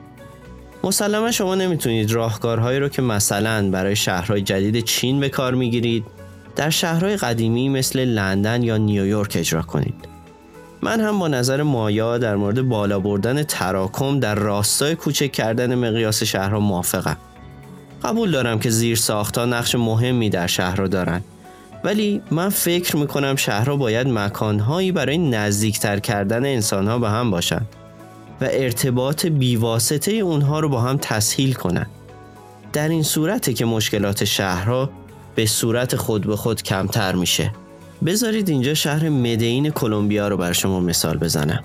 مسلما 0.83 1.31
شما 1.31 1.55
نمی‌تونید 1.55 2.11
راهکارهایی 2.11 2.79
رو 2.79 2.89
که 2.89 3.01
مثلا 3.01 3.69
برای 3.71 3.95
شهرهای 3.95 4.41
جدید 4.41 4.83
چین 4.83 5.19
به 5.19 5.29
کار 5.29 5.53
می‌گیرید 5.53 6.05
در 6.55 6.69
شهرهای 6.69 7.17
قدیمی 7.17 7.69
مثل 7.69 8.05
لندن 8.05 8.63
یا 8.63 8.77
نیویورک 8.77 9.35
اجرا 9.39 9.61
کنید. 9.61 9.95
من 10.81 11.01
هم 11.01 11.19
با 11.19 11.27
نظر 11.27 11.63
مایا 11.63 12.17
در 12.17 12.35
مورد 12.35 12.61
بالا 12.61 12.99
بردن 12.99 13.43
تراکم 13.43 14.19
در 14.19 14.35
راستای 14.35 14.95
کوچک 14.95 15.31
کردن 15.31 15.75
مقیاس 15.75 16.23
شهرها 16.23 16.59
موافقم. 16.59 17.17
قبول 18.03 18.31
دارم 18.31 18.59
که 18.59 18.69
زیر 18.69 18.95
ساختا 18.95 19.45
نقش 19.45 19.75
مهمی 19.75 20.29
در 20.29 20.47
شهرها 20.47 20.87
دارند 20.87 21.23
ولی 21.83 22.21
من 22.31 22.49
فکر 22.49 22.97
می‌کنم 22.97 23.35
شهرها 23.35 23.75
باید 23.75 24.07
مکانهایی 24.07 24.91
برای 24.91 25.17
نزدیکتر 25.17 25.99
کردن 25.99 26.45
انسانها 26.45 26.99
به 26.99 27.09
هم 27.09 27.31
باشند 27.31 27.67
و 28.41 28.47
ارتباط 28.51 29.25
بیواسطه 29.25 30.11
اونها 30.11 30.59
رو 30.59 30.69
با 30.69 30.81
هم 30.81 30.97
تسهیل 31.01 31.53
کنند. 31.53 31.89
در 32.73 32.89
این 32.89 33.03
صورته 33.03 33.53
که 33.53 33.65
مشکلات 33.65 34.23
شهرها 34.23 34.89
به 35.35 35.45
صورت 35.45 35.95
خود 35.95 36.27
به 36.27 36.35
خود 36.35 36.63
کمتر 36.63 37.15
میشه. 37.15 37.51
بذارید 38.05 38.49
اینجا 38.49 38.73
شهر 38.73 39.09
مدین 39.09 39.69
کلمبیا 39.69 40.27
رو 40.27 40.37
بر 40.37 40.53
شما 40.53 40.79
مثال 40.79 41.17
بزنم. 41.17 41.63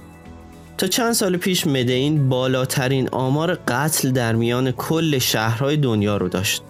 تا 0.78 0.86
چند 0.86 1.12
سال 1.12 1.36
پیش 1.36 1.66
مدین 1.66 2.28
بالاترین 2.28 3.08
آمار 3.08 3.54
قتل 3.54 4.10
در 4.10 4.34
میان 4.34 4.70
کل 4.70 5.18
شهرهای 5.18 5.76
دنیا 5.76 6.16
رو 6.16 6.28
داشت. 6.28 6.62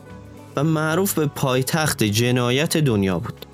و 0.57 0.65
معروف 0.65 1.15
به 1.15 1.27
پایتخت 1.27 2.05
جنایت 2.05 2.77
دنیا 2.77 3.19
بود 3.19 3.47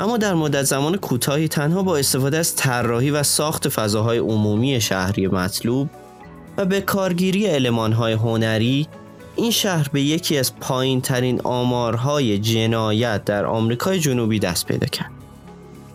اما 0.00 0.16
در 0.16 0.34
مدت 0.34 0.62
زمان 0.62 0.96
کوتاهی 0.96 1.48
تنها 1.48 1.82
با 1.82 1.96
استفاده 1.96 2.38
از 2.38 2.56
طراحی 2.56 3.10
و 3.10 3.22
ساخت 3.22 3.68
فضاهای 3.68 4.18
عمومی 4.18 4.80
شهری 4.80 5.26
مطلوب 5.26 5.88
و 6.56 6.64
به 6.64 6.80
کارگیری 6.80 7.50
المانهای 7.50 8.12
هنری 8.12 8.88
این 9.36 9.50
شهر 9.50 9.88
به 9.92 10.00
یکی 10.00 10.38
از 10.38 10.56
پایین 10.56 11.00
ترین 11.00 11.40
آمارهای 11.44 12.38
جنایت 12.38 13.24
در 13.24 13.44
آمریکای 13.44 14.00
جنوبی 14.00 14.38
دست 14.38 14.66
پیدا 14.66 14.86
کرد. 14.86 15.10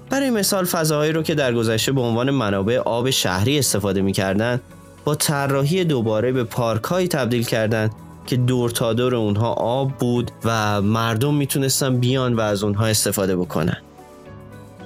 برای 0.09 0.29
مثال 0.29 0.65
فضاهایی 0.65 1.11
رو 1.11 1.23
که 1.23 1.35
در 1.35 1.53
گذشته 1.53 1.91
به 1.91 2.01
عنوان 2.01 2.31
منابع 2.31 2.77
آب 2.77 3.09
شهری 3.09 3.59
استفاده 3.59 4.01
می‌کردند 4.01 4.61
با 5.05 5.15
طراحی 5.15 5.83
دوباره 5.83 6.31
به 6.31 6.43
پارکهایی 6.43 7.07
تبدیل 7.07 7.43
کردند 7.43 7.91
که 8.25 8.36
دور 8.36 8.70
تا 8.70 8.94
دور 8.94 9.15
اونها 9.15 9.53
آب 9.53 9.92
بود 9.92 10.32
و 10.46 10.82
مردم 10.82 11.34
می‌تونستن 11.34 11.98
بیان 11.98 12.34
و 12.34 12.42
از 12.42 12.63
اونها 12.63 12.86
استفاده 12.86 13.36
بکنن. 13.36 13.77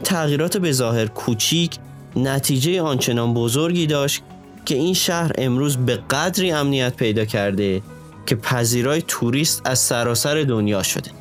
تغییرات 0.04 0.58
به 0.58 0.72
ظاهر 0.72 1.06
کوچیک 1.06 1.78
نتیجه 2.16 2.82
آنچنان 2.82 3.34
بزرگی 3.34 3.88
داشت 3.88 4.22
که 4.66 4.76
این 4.76 4.94
شهر 4.94 5.32
امروز 5.38 5.78
به 5.78 5.96
قدری 5.96 6.52
امنیت 6.52 6.96
پیدا 6.96 7.26
کرده 7.26 7.82
که 8.26 8.36
پذیرای 8.36 9.04
توریست 9.08 9.62
از 9.66 9.80
سراسر 9.80 10.44
دنیا 10.44 10.84
شده 10.84 11.12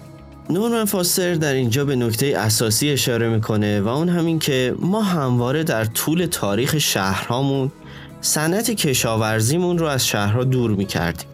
نورمن 0.51 0.85
فاستر 0.85 1.35
در 1.35 1.53
اینجا 1.53 1.85
به 1.85 1.97
نکته 1.97 2.35
اساسی 2.37 2.91
اشاره 2.91 3.29
می‌کنه 3.29 3.81
و 3.81 3.89
اون 3.89 4.09
همین 4.09 4.39
که 4.39 4.75
ما 4.79 5.03
همواره 5.03 5.65
در 5.65 5.85
طول 5.85 6.27
تاریخ 6.27 6.79
شهرهامون 6.79 7.73
صنعت 8.21 8.71
کشاورزیمون 8.71 9.79
رو 9.79 9.87
از 9.87 10.07
شهرها 10.07 10.45
دور 10.45 10.71
می‌کردیم 10.71 11.29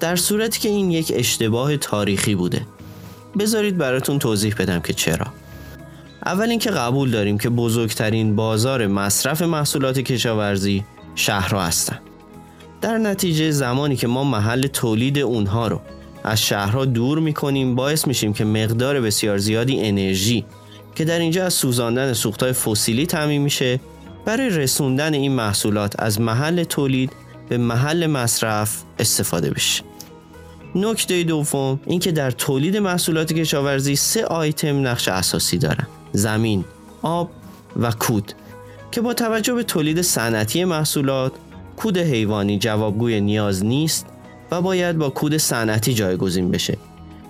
در 0.00 0.16
صورتی 0.16 0.60
که 0.60 0.68
این 0.68 0.90
یک 0.90 1.12
اشتباه 1.16 1.76
تاریخی 1.76 2.34
بوده. 2.34 2.66
بذارید 3.38 3.78
براتون 3.78 4.18
توضیح 4.18 4.54
بدم 4.58 4.80
که 4.80 4.92
چرا. 4.92 5.26
اول 6.26 6.50
اینکه 6.50 6.70
قبول 6.70 7.10
داریم 7.10 7.38
که 7.38 7.48
بزرگترین 7.48 8.36
بازار 8.36 8.86
مصرف 8.86 9.42
محصولات 9.42 9.98
کشاورزی 9.98 10.84
شهرها 11.14 11.62
هستند 11.62 12.00
در 12.80 12.98
نتیجه 12.98 13.50
زمانی 13.50 13.96
که 13.96 14.06
ما 14.06 14.24
محل 14.24 14.66
تولید 14.66 15.18
اونها 15.18 15.68
رو 15.68 15.80
از 16.24 16.42
شهرها 16.42 16.84
دور 16.84 17.18
می‌کنیم 17.18 17.74
باعث 17.74 18.06
میشیم 18.06 18.32
که 18.32 18.44
مقدار 18.44 19.00
بسیار 19.00 19.38
زیادی 19.38 19.80
انرژی 19.80 20.44
که 20.94 21.04
در 21.04 21.18
اینجا 21.18 21.44
از 21.44 21.54
سوزاندن 21.54 22.12
سوختهای 22.12 22.52
فسیلی 22.52 23.06
تعمین 23.06 23.42
میشه 23.42 23.80
برای 24.24 24.48
رسوندن 24.48 25.14
این 25.14 25.32
محصولات 25.32 25.94
از 25.98 26.20
محل 26.20 26.64
تولید 26.64 27.12
به 27.48 27.58
محل 27.58 28.06
مصرف 28.06 28.82
استفاده 28.98 29.50
بشه. 29.50 29.82
نکته 30.74 31.22
دوم 31.22 31.80
اینکه 31.86 32.12
در 32.12 32.30
تولید 32.30 32.76
محصولات 32.76 33.32
کشاورزی 33.32 33.96
سه 33.96 34.24
آیتم 34.24 34.86
نقش 34.86 35.08
اساسی 35.08 35.58
دارن. 35.58 35.86
زمین، 36.12 36.64
آب 37.02 37.30
و 37.76 37.90
کود 37.90 38.32
که 38.90 39.00
با 39.00 39.14
توجه 39.14 39.54
به 39.54 39.62
تولید 39.62 40.02
صنعتی 40.02 40.64
محصولات 40.64 41.32
کود 41.76 41.98
حیوانی 41.98 42.58
جوابگوی 42.58 43.20
نیاز 43.20 43.64
نیست 43.64 44.06
و 44.50 44.60
باید 44.60 44.98
با 44.98 45.10
کود 45.10 45.36
صنعتی 45.36 45.94
جایگزین 45.94 46.50
بشه 46.50 46.78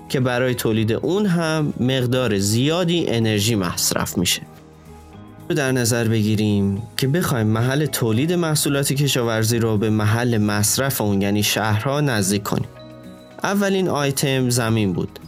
که 0.08 0.20
برای 0.20 0.54
تولید 0.54 0.92
اون 0.92 1.26
هم 1.26 1.72
مقدار 1.80 2.38
زیادی 2.38 3.06
انرژی 3.08 3.54
مصرف 3.54 4.18
میشه. 4.18 4.42
در 5.48 5.72
نظر 5.72 6.08
بگیریم 6.08 6.82
که 6.96 7.08
بخوایم 7.08 7.46
محل 7.46 7.86
تولید 7.86 8.32
محصولات 8.32 8.92
کشاورزی 8.92 9.58
رو 9.58 9.78
به 9.78 9.90
محل 9.90 10.38
مصرف 10.38 11.00
اون 11.00 11.22
یعنی 11.22 11.42
شهرها 11.42 12.00
نزدیک 12.00 12.42
کنیم. 12.42 12.68
اولین 13.42 13.88
آیتم 13.88 14.50
زمین 14.50 14.92
بود 14.92 15.18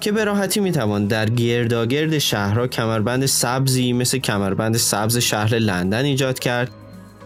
که 0.00 0.12
به 0.12 0.24
راحتی 0.24 0.60
می‌توان 0.60 1.06
در 1.06 1.30
گرداگرد 1.30 2.18
شهرها 2.18 2.66
کمربند 2.66 3.26
سبزی 3.26 3.92
مثل 3.92 4.18
کمربند 4.18 4.76
سبز 4.76 5.18
شهر 5.18 5.54
لندن 5.54 6.04
ایجاد 6.04 6.38
کرد 6.38 6.70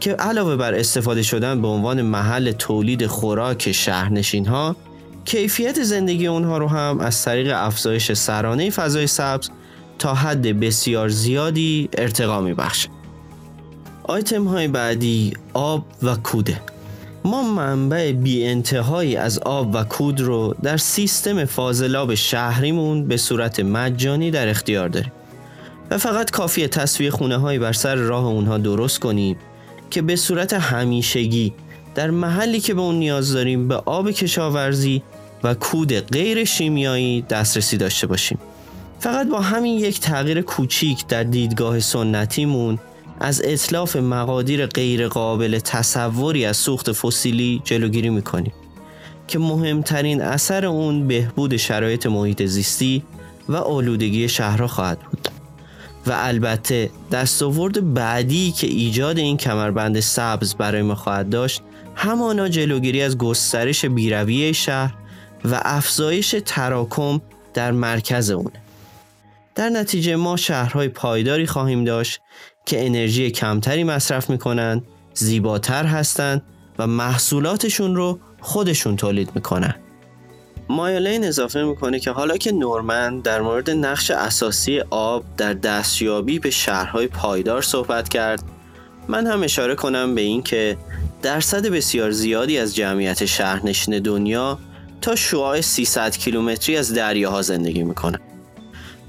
که 0.00 0.12
علاوه 0.12 0.56
بر 0.56 0.74
استفاده 0.74 1.22
شدن 1.22 1.62
به 1.62 1.68
عنوان 1.68 2.02
محل 2.02 2.52
تولید 2.52 3.06
خوراک 3.06 3.72
شهرنشین 3.72 4.46
ها 4.46 4.76
کیفیت 5.24 5.82
زندگی 5.82 6.26
اونها 6.26 6.58
رو 6.58 6.68
هم 6.68 7.00
از 7.00 7.24
طریق 7.24 7.52
افزایش 7.56 8.12
سرانه 8.12 8.70
فضای 8.70 9.06
سبز 9.06 9.48
تا 9.98 10.14
حد 10.14 10.60
بسیار 10.60 11.08
زیادی 11.08 11.88
ارتقا 11.98 12.40
می 12.40 12.54
بخشه. 12.54 12.88
آیتم 14.02 14.44
های 14.44 14.68
بعدی 14.68 15.32
آب 15.52 15.86
و 16.02 16.14
کوده 16.14 16.60
ما 17.24 17.42
منبع 17.42 18.12
بی 18.12 18.46
انتهایی 18.46 19.16
از 19.16 19.38
آب 19.38 19.74
و 19.74 19.84
کود 19.84 20.20
رو 20.20 20.54
در 20.62 20.76
سیستم 20.76 21.44
فاضلاب 21.44 22.14
شهریمون 22.14 23.08
به 23.08 23.16
صورت 23.16 23.60
مجانی 23.60 24.30
در 24.30 24.48
اختیار 24.48 24.88
داریم 24.88 25.12
و 25.90 25.98
فقط 25.98 26.30
کافی 26.30 26.68
تصویه 26.68 27.10
خونه 27.10 27.36
هایی 27.36 27.58
بر 27.58 27.72
سر 27.72 27.94
راه 27.94 28.24
اونها 28.24 28.58
درست 28.58 28.98
کنیم 28.98 29.36
که 29.90 30.02
به 30.02 30.16
صورت 30.16 30.52
همیشگی 30.52 31.52
در 31.94 32.10
محلی 32.10 32.60
که 32.60 32.74
به 32.74 32.80
اون 32.80 32.94
نیاز 32.94 33.32
داریم 33.32 33.68
به 33.68 33.74
آب 33.74 34.10
کشاورزی 34.10 35.02
و 35.44 35.54
کود 35.54 35.92
غیر 35.92 36.44
شیمیایی 36.44 37.22
دسترسی 37.22 37.76
داشته 37.76 38.06
باشیم 38.06 38.38
فقط 39.00 39.28
با 39.28 39.40
همین 39.40 39.78
یک 39.78 40.00
تغییر 40.00 40.42
کوچیک 40.42 41.06
در 41.06 41.22
دیدگاه 41.22 41.80
سنتیمون 41.80 42.78
از 43.20 43.42
اطلاف 43.44 43.96
مقادیر 43.96 44.66
غیر 44.66 45.08
قابل 45.08 45.58
تصوری 45.58 46.44
از 46.44 46.56
سوخت 46.56 46.92
فسیلی 46.92 47.62
جلوگیری 47.64 48.10
می‌کنیم 48.10 48.52
که 49.28 49.38
مهمترین 49.38 50.22
اثر 50.22 50.66
اون 50.66 51.06
بهبود 51.08 51.56
شرایط 51.56 52.06
محیط 52.06 52.42
زیستی 52.42 53.02
و 53.48 53.56
آلودگی 53.56 54.28
شهرها 54.28 54.66
خواهد 54.66 55.00
بود. 55.00 55.28
و 56.06 56.12
البته 56.16 56.90
دستاورد 57.12 57.94
بعدی 57.94 58.52
که 58.52 58.66
ایجاد 58.66 59.18
این 59.18 59.36
کمربند 59.36 60.00
سبز 60.00 60.54
برای 60.54 60.82
ما 60.82 60.94
خواهد 60.94 61.28
داشت 61.30 61.62
همانا 61.94 62.48
جلوگیری 62.48 63.02
از 63.02 63.18
گسترش 63.18 63.84
بیرویه 63.84 64.52
شهر 64.52 64.94
و 65.44 65.60
افزایش 65.64 66.34
تراکم 66.46 67.20
در 67.54 67.72
مرکز 67.72 68.30
اونه. 68.30 68.65
در 69.56 69.68
نتیجه 69.68 70.16
ما 70.16 70.36
شهرهای 70.36 70.88
پایداری 70.88 71.46
خواهیم 71.46 71.84
داشت 71.84 72.20
که 72.66 72.86
انرژی 72.86 73.30
کمتری 73.30 73.84
مصرف 73.84 74.30
می‌کنند 74.30 74.82
زیباتر 75.14 75.84
هستند 75.84 76.42
و 76.78 76.86
محصولاتشون 76.86 77.96
رو 77.96 78.20
خودشون 78.40 78.96
تولید 78.96 79.30
می‌کنن. 79.34 79.74
مایلین 80.68 81.24
اضافه 81.24 81.62
می‌کنه 81.62 82.00
که 82.00 82.10
حالا 82.10 82.36
که 82.36 82.52
نورمن 82.52 83.20
در 83.20 83.40
مورد 83.40 83.70
نقش 83.70 84.10
اساسی 84.10 84.80
آب 84.90 85.24
در 85.36 85.52
دستیابی 85.52 86.38
به 86.38 86.50
شهرهای 86.50 87.06
پایدار 87.06 87.62
صحبت 87.62 88.08
کرد 88.08 88.42
من 89.08 89.26
هم 89.26 89.42
اشاره 89.42 89.74
کنم 89.74 90.14
به 90.14 90.20
این 90.20 90.42
که 90.42 90.76
درصد 91.22 91.66
بسیار 91.66 92.10
زیادی 92.10 92.58
از 92.58 92.74
جمعیت 92.74 93.24
شهرنشین 93.24 93.98
دنیا 93.98 94.58
تا 95.00 95.16
شعاع 95.16 95.60
300 95.60 96.16
کیلومتری 96.16 96.76
از 96.76 96.94
دریاها 96.94 97.42
زندگی 97.42 97.82
می‌کنن 97.82 98.20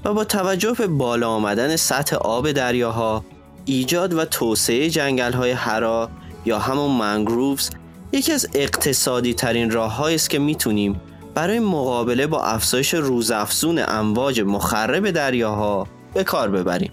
و 0.04 0.14
با 0.14 0.24
توجه 0.24 0.72
به 0.72 0.86
بالا 0.86 1.28
آمدن 1.28 1.76
سطح 1.76 2.16
آب 2.16 2.52
دریاها 2.52 3.24
ایجاد 3.64 4.14
و 4.14 4.24
توسعه 4.24 4.90
جنگل 4.90 5.32
های 5.32 5.50
هرا 5.50 6.10
یا 6.44 6.58
همون 6.58 6.90
منگرووز 6.90 7.70
یکی 8.12 8.32
از 8.32 8.48
اقتصادی 8.54 9.34
ترین 9.34 9.70
راه 9.70 10.00
است 10.00 10.30
که 10.30 10.38
می‌تونیم 10.38 11.00
برای 11.34 11.58
مقابله 11.58 12.26
با 12.26 12.42
افزایش 12.42 12.94
روزافزون 12.94 13.78
امواج 13.88 14.40
مخرب 14.40 15.10
دریاها 15.10 15.86
به 16.14 16.24
کار 16.24 16.50
ببریم. 16.50 16.90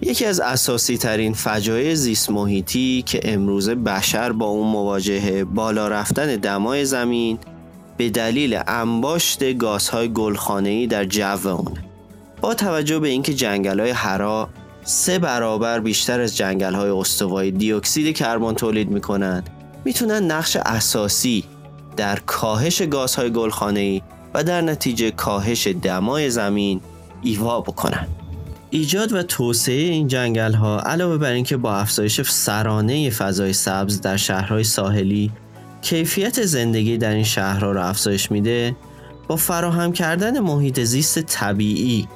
یکی 0.00 0.24
از 0.24 0.40
اساسی 0.40 0.96
ترین 0.96 1.34
فجایع 1.34 1.94
زیست 1.94 2.30
محیطی 2.30 3.02
که 3.06 3.20
امروز 3.24 3.70
بشر 3.70 4.32
با 4.32 4.46
اون 4.46 4.68
مواجهه 4.68 5.44
بالا 5.44 5.88
رفتن 5.88 6.36
دمای 6.36 6.84
زمین 6.84 7.38
به 7.96 8.10
دلیل 8.10 8.60
انباشت 8.66 9.52
گازهای 9.58 10.12
گلخانه‌ای 10.12 10.86
در 10.86 11.04
جو 11.04 11.48
اونه. 11.48 11.91
با 12.42 12.54
توجه 12.54 12.98
به 12.98 13.08
اینکه 13.08 13.34
جنگل 13.34 13.80
های 13.80 13.90
هرا 13.90 14.48
سه 14.84 15.18
برابر 15.18 15.80
بیشتر 15.80 16.20
از 16.20 16.36
جنگل 16.36 16.74
های 16.74 16.90
استوایی 16.90 17.50
دیوکسید 17.50 18.16
کربن 18.16 18.54
تولید 18.54 18.90
می‌کنند 18.90 19.50
می‌تونن 19.84 20.30
نقش 20.30 20.56
اساسی 20.56 21.44
در 21.96 22.18
کاهش 22.18 22.82
گازهای 22.82 23.30
گلخانه‌ای 23.30 24.02
و 24.34 24.44
در 24.44 24.60
نتیجه 24.60 25.10
کاهش 25.10 25.66
دمای 25.66 26.30
زمین 26.30 26.80
ایوا 27.22 27.60
بکنن. 27.60 28.06
ایجاد 28.70 29.12
و 29.12 29.22
توسعه 29.22 29.82
این 29.82 30.08
جنگل 30.08 30.52
ها 30.52 30.80
علاوه 30.80 31.18
بر 31.18 31.32
اینکه 31.32 31.56
با 31.56 31.74
افزایش 31.74 32.22
سرانه 32.22 33.10
فضای 33.10 33.52
سبز 33.52 34.00
در 34.00 34.16
شهرهای 34.16 34.64
ساحلی 34.64 35.30
کیفیت 35.82 36.42
زندگی 36.42 36.98
در 36.98 37.10
این 37.10 37.24
شهرها 37.24 37.72
را 37.72 37.84
افزایش 37.84 38.30
میده 38.30 38.76
با 39.28 39.36
فراهم 39.36 39.92
کردن 39.92 40.40
محیط 40.40 40.80
زیست 40.80 41.18
طبیعی 41.18 42.08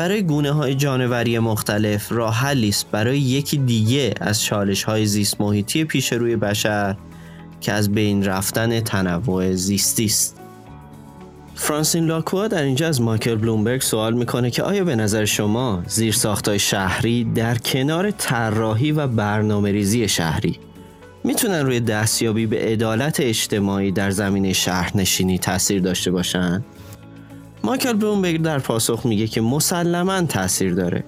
برای 0.00 0.22
گونه 0.22 0.52
های 0.52 0.74
جانوری 0.74 1.38
مختلف 1.38 2.12
راه 2.12 2.34
حلی 2.34 2.68
است 2.68 2.90
برای 2.90 3.18
یکی 3.18 3.56
دیگه 3.56 4.14
از 4.20 4.42
چالش 4.42 4.82
های 4.82 5.06
زیست 5.06 5.40
محیطی 5.40 5.84
پیش 5.84 6.12
روی 6.12 6.36
بشر 6.36 6.96
که 7.60 7.72
از 7.72 7.92
بین 7.92 8.24
رفتن 8.24 8.80
تنوع 8.80 9.52
زیستی 9.52 10.04
است 10.04 10.40
فرانسین 11.54 12.06
لاکوا 12.06 12.48
در 12.48 12.62
اینجا 12.62 12.88
از 12.88 13.00
مایکل 13.00 13.34
بلومبرگ 13.34 13.80
سوال 13.80 14.14
می‌کنه 14.14 14.50
که 14.50 14.62
آیا 14.62 14.84
به 14.84 14.96
نظر 14.96 15.24
شما 15.24 15.82
زیر 15.86 16.12
ساختای 16.12 16.58
شهری 16.58 17.24
در 17.24 17.58
کنار 17.58 18.10
طراحی 18.10 18.92
و 18.92 19.06
برنامه 19.06 19.72
ریزی 19.72 20.08
شهری 20.08 20.58
می‌تونن 21.24 21.66
روی 21.66 21.80
دستیابی 21.80 22.46
به 22.46 22.58
عدالت 22.58 23.20
اجتماعی 23.20 23.92
در 23.92 24.10
زمینه 24.10 24.52
شهرنشینی 24.52 25.38
تاثیر 25.38 25.82
داشته 25.82 26.10
باشن؟ 26.10 26.64
مایکل 27.64 27.92
بلومبرگ 27.92 28.42
در 28.42 28.58
پاسخ 28.58 29.06
میگه 29.06 29.26
که 29.26 29.40
مسلما 29.40 30.22
تاثیر 30.22 30.74
داره. 30.74 31.04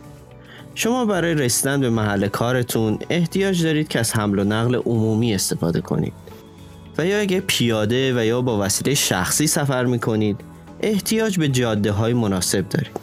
شما 0.75 1.05
برای 1.05 1.35
رسیدن 1.35 1.81
به 1.81 1.91
محل 1.91 2.29
کارتون 2.29 2.99
احتیاج 3.11 3.65
دارید 3.65 3.89
که 3.89 3.99
از 3.99 4.17
حمل 4.17 4.39
و 4.39 4.45
نقل 4.45 4.75
عمومی 4.75 5.35
استفاده 5.35 5.81
کنید. 5.81 6.13
و 6.99 7.07
یا 7.07 7.21
اگه 7.21 7.41
پیاده 7.41 8.21
و 8.21 8.25
یا 8.25 8.41
با 8.41 8.65
وسیله 8.65 8.95
شخصی 8.95 9.47
سفر 9.47 9.85
می‌کنید 9.85 10.41
احتیاج 10.81 11.39
به 11.39 11.49
جاده 11.49 11.93
های 11.93 12.13
مناسب 12.13 12.69
دارید. 12.69 13.01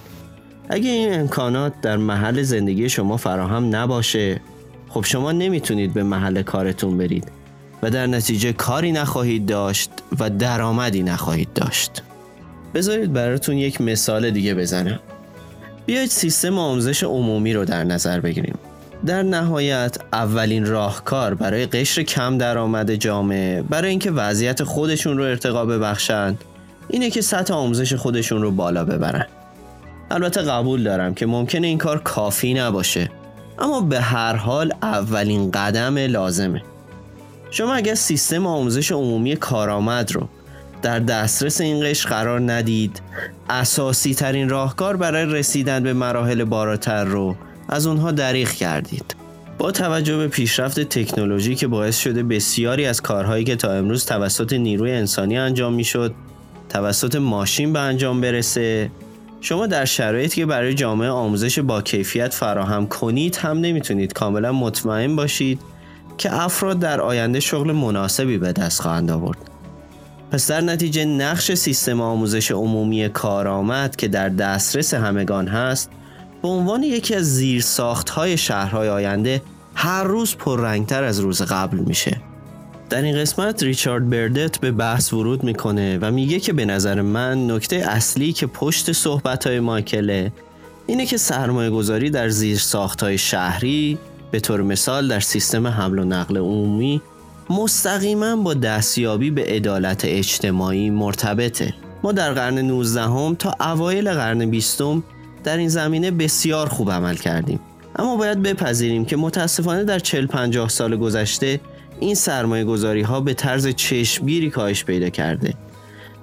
اگه 0.70 0.90
این 0.90 1.20
امکانات 1.20 1.82
در 1.82 1.98
محل 1.98 2.42
زندگی 2.42 2.90
شما 2.90 3.18
فراهم 3.18 3.76
نباشه 3.76 4.42
خب 4.90 5.04
شما 5.06 5.32
نمی‌تونید 5.32 5.94
به 5.94 6.04
محل 6.04 6.42
کارتون 6.42 6.98
برید 6.98 7.32
و 7.84 7.90
در 7.90 8.08
نتیجه 8.08 8.54
کاری 8.54 8.92
نخواهید 8.92 9.46
داشت 9.46 9.92
و 10.20 10.30
درآمدی 10.30 11.04
نخواهید 11.04 11.54
داشت. 11.54 12.04
بذارید 12.74 13.14
براتون 13.14 13.58
یک 13.58 13.82
مثال 13.82 14.32
دیگه 14.32 14.56
بزنم. 14.56 15.00
بیایید 15.86 16.10
سیستم 16.10 16.58
آموزش 16.58 17.04
عمومی 17.04 17.54
رو 17.54 17.66
در 17.66 17.84
نظر 17.84 18.20
بگیریم. 18.20 18.56
در 19.06 19.24
نهایت 19.24 19.98
اولین 20.14 20.66
راهکار 20.66 21.34
برای 21.34 21.66
قشر 21.66 22.04
کم 22.04 22.38
درآمد 22.38 22.96
جامعه 22.96 23.62
برای 23.62 23.90
اینکه 23.90 24.12
وضعیت 24.12 24.64
خودشون 24.64 25.18
رو 25.18 25.24
ارتقا 25.24 25.66
ببخشند 25.66 26.44
اینه 26.90 27.10
که 27.10 27.22
سطح 27.22 27.54
آموزش 27.54 27.94
خودشون 27.94 28.42
رو 28.42 28.52
بالا 28.52 28.86
ببرن. 28.86 29.26
البته 30.12 30.42
قبول 30.42 30.84
دارم 30.84 31.14
که 31.14 31.26
ممکنه 31.26 31.68
این 31.68 31.78
کار 31.78 32.00
کافی 32.00 32.54
نباشه 32.54 33.10
اما 33.60 33.82
به 33.82 34.02
هر 34.02 34.36
حال 34.36 34.74
اولین 34.82 35.52
قدم 35.52 35.98
لازمه. 35.98 36.62
شما 37.52 37.74
اگر 37.74 37.96
سیستم 37.96 38.48
آموزش 38.48 38.92
عمومی 38.92 39.36
کارآمد 39.36 40.12
رو 40.12 40.28
در 40.82 41.00
دسترس 41.00 41.62
این 41.62 41.90
قشر 41.90 42.10
قرار 42.10 42.52
ندید. 42.52 43.02
اساسی 43.50 44.14
ترین 44.14 44.50
راهکار 44.50 44.98
برای 44.98 45.26
رسیدن 45.26 45.84
به 45.84 45.94
مراحل 45.94 46.44
بالاتر 46.44 47.04
رو 47.04 47.36
از 47.70 47.88
اونها 47.88 48.12
دریغ 48.12 48.50
کردید. 48.50 49.16
با 49.58 49.72
توجه 49.72 50.18
به 50.18 50.28
پیشرفت 50.28 50.80
تکنولوژی 50.80 51.56
که 51.56 51.68
باعث 51.68 51.98
شده 51.98 52.24
بسیاری 52.24 52.86
از 52.86 53.02
کارهایی 53.02 53.44
که 53.44 53.56
تا 53.56 53.72
امروز 53.72 54.06
توسط 54.06 54.54
نیروی 54.54 54.92
انسانی 54.92 55.38
انجام 55.38 55.74
می‌شد 55.74 56.14
توسط 56.70 57.16
ماشین 57.16 57.74
به 57.74 57.80
انجام 57.80 58.22
برسه 58.22 58.92
شما 59.42 59.68
در 59.68 59.86
شرایطی 59.86 60.36
که 60.36 60.46
برای 60.46 60.74
جامعه 60.74 61.10
آموزش 61.10 61.60
با 61.60 61.82
کیفیت 61.82 62.34
فراهم 62.34 62.88
کنید 62.88 63.36
هم 63.36 63.58
نمی‌تونید. 63.60 64.14
کاملا 64.14 64.52
مطمئن 64.52 65.16
باشید 65.16 65.60
که 66.18 66.34
افراد 66.34 66.80
در 66.80 67.02
آینده 67.02 67.40
شغل 67.40 67.72
مناسبی 67.72 68.38
به 68.38 68.52
دست 68.52 68.82
خواهند 68.82 69.12
آورد. 69.12 69.38
پس 70.32 70.48
در 70.48 70.62
نتیجه 70.62 71.06
نقش 71.06 71.54
سیستم 71.54 72.02
آموزش 72.02 72.52
عمومی 72.52 73.10
کارآمد 73.10 73.96
که 73.96 74.08
در 74.08 74.30
دسترس 74.30 74.94
همگان 74.94 75.48
هست 75.48 75.90
به 76.42 76.48
عنوان 76.48 76.84
یکی 76.84 77.16
از 77.16 77.36
زیرساخت 77.36 78.10
های 78.10 78.38
شهرهای 78.38 78.90
آینده 78.90 79.42
هر 79.76 80.04
روز 80.04 80.36
پررنگتر 80.36 81.04
از 81.04 81.20
روز 81.20 81.42
قبل 81.42 81.78
میشه. 81.78 82.22
در 82.90 83.02
این 83.02 83.18
قسمت 83.18 83.64
ریچارد 83.64 84.10
بردت 84.10 84.58
به 84.58 84.72
بحث 84.72 85.14
ورود 85.14 85.44
می‌کنه 85.44 85.98
و 86.02 86.12
میگه 86.12 86.40
که 86.40 86.54
به 86.54 86.66
نظر 86.66 87.02
من 87.02 87.52
نکته 87.52 87.76
اصلی 87.76 88.34
که 88.34 88.48
پشت 88.48 88.92
صحبت 88.92 89.48
های 89.48 89.60
مایکله 89.60 90.32
اینه 90.88 91.06
که 91.06 91.18
سرمایه 91.18 91.70
گذاری 91.70 92.10
در 92.10 92.30
زیر 92.30 92.58
ساخت 92.58 93.16
شهری 93.16 93.98
به 94.32 94.40
طور 94.40 94.62
مثال 94.62 95.08
در 95.08 95.20
سیستم 95.20 95.68
حمل 95.68 96.00
و 96.00 96.04
نقل 96.04 96.38
عمومی 96.38 97.02
مستقیما 97.50 98.36
با 98.36 98.54
دستیابی 98.54 99.32
به 99.32 99.44
عدالت 99.44 100.02
اجتماعی 100.06 100.90
مرتبطه. 100.90 101.74
ما 102.04 102.12
در 102.12 102.34
قرن 102.34 102.60
19 102.60 103.02
هم 103.02 103.36
تا 103.36 103.56
اوایل 103.60 104.12
قرن 104.12 104.50
20 104.50 104.82
در 105.44 105.58
این 105.58 105.70
زمینه 105.70 106.12
بسیار 106.12 106.70
خوب 106.70 106.92
عمل 106.92 107.16
کردیم. 107.16 107.60
اما 107.96 108.16
باید 108.16 108.42
بپذیریم 108.42 109.06
که 109.06 109.18
متاسفانه 109.18 109.84
در 109.84 110.00
40 110.00 110.28
50 110.28 110.70
سال 110.70 110.98
گذشته 110.98 111.60
این 112.00 112.16
سرمایه 112.16 112.64
گذاری 112.64 113.02
ها 113.02 113.20
به 113.20 113.34
طرز 113.34 113.68
چشمگیری 113.68 114.50
کاهش 114.50 114.84
پیدا 114.84 115.10
کرده. 115.10 115.54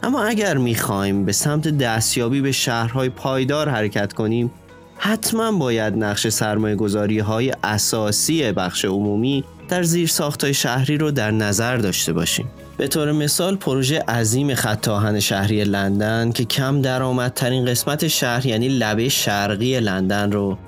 اما 0.03 0.23
اگر 0.23 0.57
می‌خواهیم 0.57 1.25
به 1.25 1.33
سمت 1.33 1.69
دستیابی 1.69 2.41
به 2.41 2.53
شهرهای 2.53 3.09
پایدار 3.09 3.69
حرکت 3.69 4.13
کنیم 4.13 4.51
حتما 4.97 5.53
باید 5.53 5.95
نقش 5.95 6.29
سرمایه 6.29 6.77
گذاری 6.77 7.19
های 7.19 7.53
اساسی 7.65 8.53
بخش 8.53 8.85
عمومی 8.85 9.45
در 9.69 9.83
زیر 9.83 10.09
ساختای 10.09 10.55
شهری 10.55 10.99
رو 10.99 11.11
در 11.11 11.31
نظر 11.31 11.77
داشته 11.77 12.13
باشیم. 12.13 12.47
به 12.77 12.89
طور 12.89 13.13
مثال 13.13 13.57
پروژه 13.57 13.99
عظیم 13.99 14.55
خط 14.55 14.89
آهن 14.89 15.21
شهری 15.21 15.65
لندن 15.65 16.33
که 16.33 16.45
کم 16.45 16.83
درآمدترین 16.83 17.65
قسمت 17.65 18.09
شهر 18.09 18.47
یعنی 18.47 18.69
لبه 18.69 19.09
شرقی 19.09 19.81
لندن 19.81 20.33
رو 20.33 20.59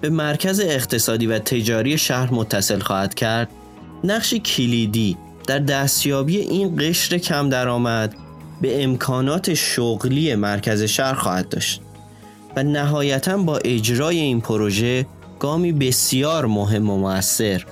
به 0.00 0.10
مرکز 0.10 0.60
اقتصادی 0.60 1.26
و 1.26 1.38
تجاری 1.38 1.98
شهر 1.98 2.34
متصل 2.34 2.78
خواهد 2.78 3.14
کرد 3.14 3.48
نقش 4.04 4.34
کلیدی 4.34 5.16
در 5.46 5.58
دستیابی 5.58 6.36
این 6.36 6.76
قشر 6.78 7.18
کم 7.18 7.48
درآمد 7.48 8.14
به 8.60 8.84
امکانات 8.84 9.54
شغلی 9.54 10.34
مرکز 10.34 10.82
شهر 10.82 11.14
خواهد 11.14 11.48
داشت 11.48 11.80
و 12.56 12.62
نهایتا 12.62 13.36
با 13.36 13.58
اجرای 13.64 14.18
این 14.18 14.40
پروژه 14.40 15.06
گامی 15.38 15.72
بسیار 15.72 16.46
مهم 16.46 16.90
و 16.90 16.98
موثر 16.98 17.64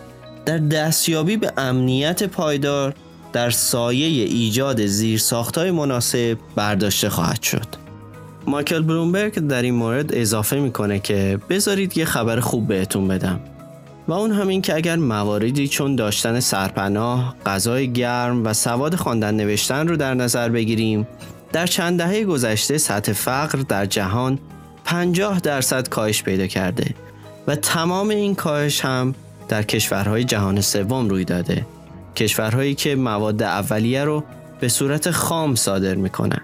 در 0.47 0.59
دستیابی 0.59 1.37
به 1.37 1.53
امنیت 1.57 2.23
پایدار 2.23 2.95
در 3.33 3.51
سایه 3.51 4.07
ایجاد 4.25 4.87
زیرساختهای 4.87 5.71
مناسب 5.71 6.39
برداشته 6.57 7.09
خواهد 7.09 7.43
شد. 7.43 7.67
مایکل 8.47 8.83
بلومبرگ 8.83 9.39
در 9.39 9.63
این 9.63 9.75
مورد 9.75 10.15
اضافه 10.15 10.61
می‌کنه 10.61 10.99
که 10.99 11.39
بذارید 11.51 11.99
یه 11.99 12.05
خبر 12.05 12.41
خوب 12.41 12.69
بهتون 12.69 13.09
بدم. 13.09 13.41
و 14.09 14.13
اون 14.13 14.33
همین 14.33 14.63
که 14.63 14.75
اگر 14.75 14.97
مواردی 14.97 15.69
چون 15.69 15.97
داشتن 15.97 16.41
سرپناه، 16.41 17.37
غذای 17.47 17.93
گرم 17.93 18.45
و 18.45 18.53
سواد 18.53 18.95
خواندن 18.95 19.35
نوشتن 19.35 19.89
رو 19.89 19.97
در 19.97 20.15
نظر 20.15 20.49
بگیریم، 20.49 21.09
در 21.53 21.67
چند 21.67 21.99
دهه 21.99 22.25
گذشته 22.25 22.79
سطح 22.79 23.13
فقر 23.13 23.59
در 23.59 23.87
جهان 23.87 24.39
50 24.85 25.41
درصد 25.41 25.89
کاهش 25.89 26.23
پیدا 26.23 26.47
کرده 26.47 26.95
و 27.47 27.57
تمام 27.57 28.09
این 28.09 28.35
کاهش 28.35 28.81
هم 28.81 29.15
در 29.49 29.63
کشورهای 29.63 30.25
جهان 30.25 30.61
سوم 30.61 31.09
روی 31.09 31.25
داده. 31.25 31.67
کشورهایی 32.17 32.75
که 32.75 32.97
مواد 32.97 33.43
اولیه 33.43 34.05
رو 34.05 34.25
به 34.61 34.69
صورت 34.69 35.11
خام 35.11 35.55
صادر 35.55 35.95
می‌کنن. 35.95 36.41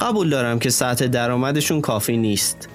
قبول 0.00 0.30
دارم 0.30 0.58
که 0.58 0.70
سطح 0.70 1.06
درآمدشون 1.06 1.80
کافی 1.80 2.16
نیست. 2.16 2.68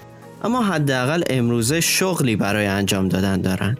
اما 0.44 0.62
حداقل 0.62 1.22
امروزه 1.30 1.80
شغلی 1.80 2.36
برای 2.36 2.66
انجام 2.66 3.08
دادن 3.08 3.40
دارن. 3.40 3.76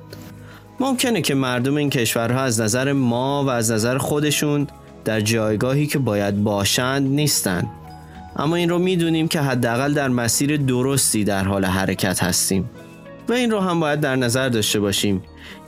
ممکنه 0.81 1.23
که 1.23 1.35
مردم 1.35 1.77
این 1.77 1.91
کشورها 1.91 2.41
از 2.41 2.61
نظر 2.61 2.93
ما 2.93 3.45
و 3.45 3.49
از 3.49 3.71
نظر 3.71 3.99
خودشون 3.99 4.67
در 5.05 5.21
جایگاهی 5.21 5.87
که 5.87 5.99
باید 5.99 6.45
باشند 6.45 7.07
نیستند 7.07 7.67
اما 8.37 8.57
این 8.57 8.69
رو 8.69 8.79
می‌دونیم 8.79 9.29
که 9.29 9.41
حداقل 9.41 9.95
در 9.95 10.09
مسیر 10.09 10.57
درستی 10.57 11.25
در 11.25 11.45
حال 11.45 11.65
حرکت 11.65 12.23
هستیم. 12.23 12.71
و 13.29 13.33
این 13.33 13.51
رو 13.51 13.61
هم 13.61 13.81
باید 13.81 14.01
در 14.01 14.17
نظر 14.17 14.49
داشته 14.49 14.81
باشیم 14.81 15.23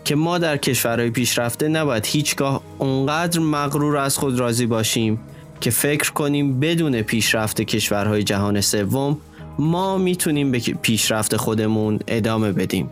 که 0.04 0.14
ما 0.14 0.38
در 0.38 0.56
کشورهای 0.56 1.10
پیشرفته 1.10 1.68
نباید 1.68 2.06
هیچگاه 2.06 2.62
اونقدر 2.78 3.40
مغرور 3.40 3.96
از 3.96 4.18
خود 4.18 4.38
راضی 4.38 4.66
باشیم 4.66 5.20
که 5.60 5.70
فکر 5.70 6.12
کنیم 6.12 6.60
بدون 6.60 7.02
پیشرفت 7.02 7.60
کشورهای 7.60 8.22
جهان 8.22 8.60
سوم 8.60 9.18
ما 9.58 9.98
می‌تونیم 9.98 10.52
به 10.52 10.58
پیشرفت 10.58 11.36
خودمون 11.36 11.98
ادامه 12.08 12.52
بدیم. 12.52 12.90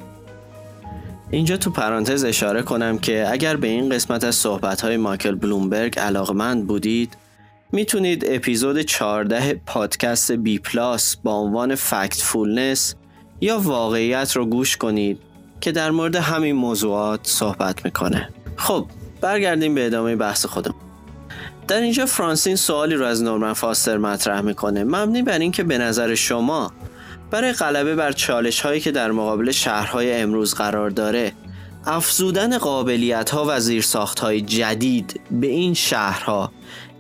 اینجا 1.31 1.57
تو 1.57 1.71
پرانتز 1.71 2.25
اشاره 2.25 2.63
کنم 2.63 2.99
که 2.99 3.27
اگر 3.31 3.57
به 3.57 3.69
این 3.69 3.89
قسمت 3.89 4.25
از 4.25 4.35
صحبت‌های 4.35 4.97
مایکل 4.97 5.35
بلومبرگ 5.35 5.99
علاقمند 5.99 6.67
بودید 6.67 7.17
می‌تونید 7.73 8.25
اپیزود 8.29 8.81
14 8.81 9.61
پادکست 9.67 10.33
بی 10.33 10.59
پلاس 10.59 11.17
با 11.17 11.33
عنوان 11.33 11.75
Factfulness 11.75 12.95
یا 13.45 13.59
واقعیت 13.59 14.37
رو 14.37 14.47
گوش 14.47 14.77
کنید 14.77 15.19
که 15.61 15.73
در 15.73 15.91
مورد 15.91 16.17
همین 16.17 16.57
موضوعات 16.57 17.21
صحبت 17.23 17.85
می‌کنه. 17.85 18.29
خب 18.57 18.87
برگردیم 19.21 19.75
به 19.75 19.87
ادامه 19.87 20.17
بحث 20.17 20.47
خودم 20.47 20.75
در 21.69 21.81
اینجا 21.81 22.07
فرانسین 22.07 22.57
سوالی 22.57 22.95
رو 22.95 23.07
از 23.07 23.23
نورمن 23.23 23.53
فاستر 23.53 23.97
مطرح 23.99 24.41
می‌کنه. 24.41 24.85
مبنی 24.85 25.23
بر 25.23 25.39
اینکه 25.39 25.63
به 25.63 25.79
نظر 25.79 26.15
شما 26.15 26.73
برای 27.31 27.53
غلبه 27.53 27.95
بر 27.95 28.13
چالش 28.13 28.61
هایی 28.61 28.81
که 28.81 28.91
در 28.91 29.13
مقابل 29.13 29.51
شهرهای 29.51 30.13
امروز 30.13 30.55
قرار 30.55 30.91
داره 30.91 31.33
افزودن 31.87 32.59
قابلیت 32.59 33.31
ها 33.31 33.45
و 33.49 33.61
زیرساخت 33.61 34.21
های 34.21 34.41
جدید 34.41 35.21
به 35.31 35.47
این 35.47 35.75
شهرها 35.75 36.53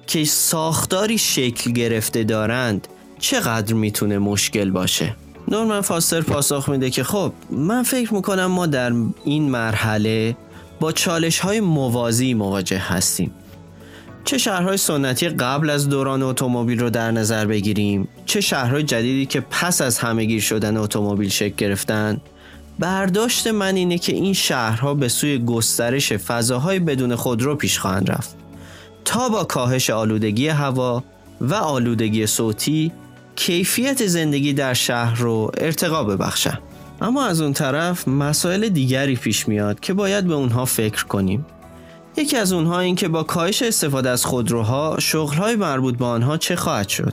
که 0.06 0.24
ساختاری 0.24 1.18
شکل 1.18 1.72
گرفته 1.72 2.24
دارند 2.24 2.88
چقدر 3.18 3.74
می‌تونه 3.74 4.18
مشکل 4.18 4.70
باشه؟ 4.70 5.16
نورمن 5.48 5.80
فاستر 5.80 6.20
پاسخ 6.20 6.68
میده 6.68 6.90
که 6.90 7.04
خب 7.04 7.32
من 7.50 7.82
فکر 7.82 8.14
می‌کنم 8.14 8.46
ما 8.46 8.66
در 8.66 8.92
این 9.24 9.50
مرحله 9.50 10.36
با 10.80 10.92
چالش 10.92 11.38
های 11.38 11.60
موازی 11.60 12.34
مواجه 12.34 12.78
هستیم. 12.78 13.30
چه 14.24 14.38
شهرهای 14.38 14.76
سنتی 14.76 15.28
قبل 15.28 15.70
از 15.70 15.88
دوران 15.88 16.22
اتومبیل 16.22 16.80
رو 16.80 16.90
در 16.90 17.10
نظر 17.10 17.46
بگیریم؟ 17.46 18.08
چه 18.26 18.40
شهرهای 18.40 18.82
جدیدی 18.82 19.26
که 19.26 19.40
پس 19.40 19.82
از 19.82 19.98
همهگیر 19.98 20.40
شدن 20.40 20.76
اتومبیل 20.76 21.28
شکل 21.28 21.54
گرفتن؟ 21.56 22.20
برداشت 22.78 23.46
من 23.46 23.74
اینه 23.76 23.98
که 23.98 24.12
این 24.12 24.32
شهرها 24.32 24.94
به 24.94 25.08
سوی 25.08 25.38
گسترش 25.38 26.12
فضاهای 26.12 26.78
بدون 26.78 27.16
خودرو 27.16 27.56
پیش 27.56 27.78
خواهند 27.78 28.10
رفت. 28.10 28.36
تا 29.04 29.28
با 29.28 29.44
کاهش 29.44 29.90
آلودگی 29.90 30.48
هوا 30.48 31.04
و 31.40 31.54
آلودگی 31.54 32.26
صوتی 32.26 32.92
کیفیت 33.36 34.06
زندگی 34.06 34.52
در 34.52 34.74
شهر 34.74 35.14
رو 35.14 35.50
ارتقا 35.58 36.04
ببخشن 36.04 36.58
اما 37.00 37.26
از 37.26 37.40
اون 37.40 37.52
طرف 37.52 38.08
مسائل 38.08 38.68
دیگری 38.68 39.16
پیش 39.16 39.48
میاد 39.48 39.80
که 39.80 39.94
باید 39.94 40.26
به 40.26 40.34
اونها 40.34 40.64
فکر 40.64 41.04
کنیم. 41.04 41.46
یکی 42.16 42.36
از 42.36 42.52
اونها 42.52 42.80
این 42.80 42.94
که 42.94 43.08
با 43.08 43.22
کاهش 43.22 43.62
استفاده 43.62 44.10
از 44.10 44.24
خودروها 44.24 44.96
شغلهای 45.00 45.56
مربوط 45.56 45.98
به 45.98 46.04
آنها 46.04 46.36
چه 46.36 46.56
خواهد 46.56 46.88
شد؟ 46.88 47.12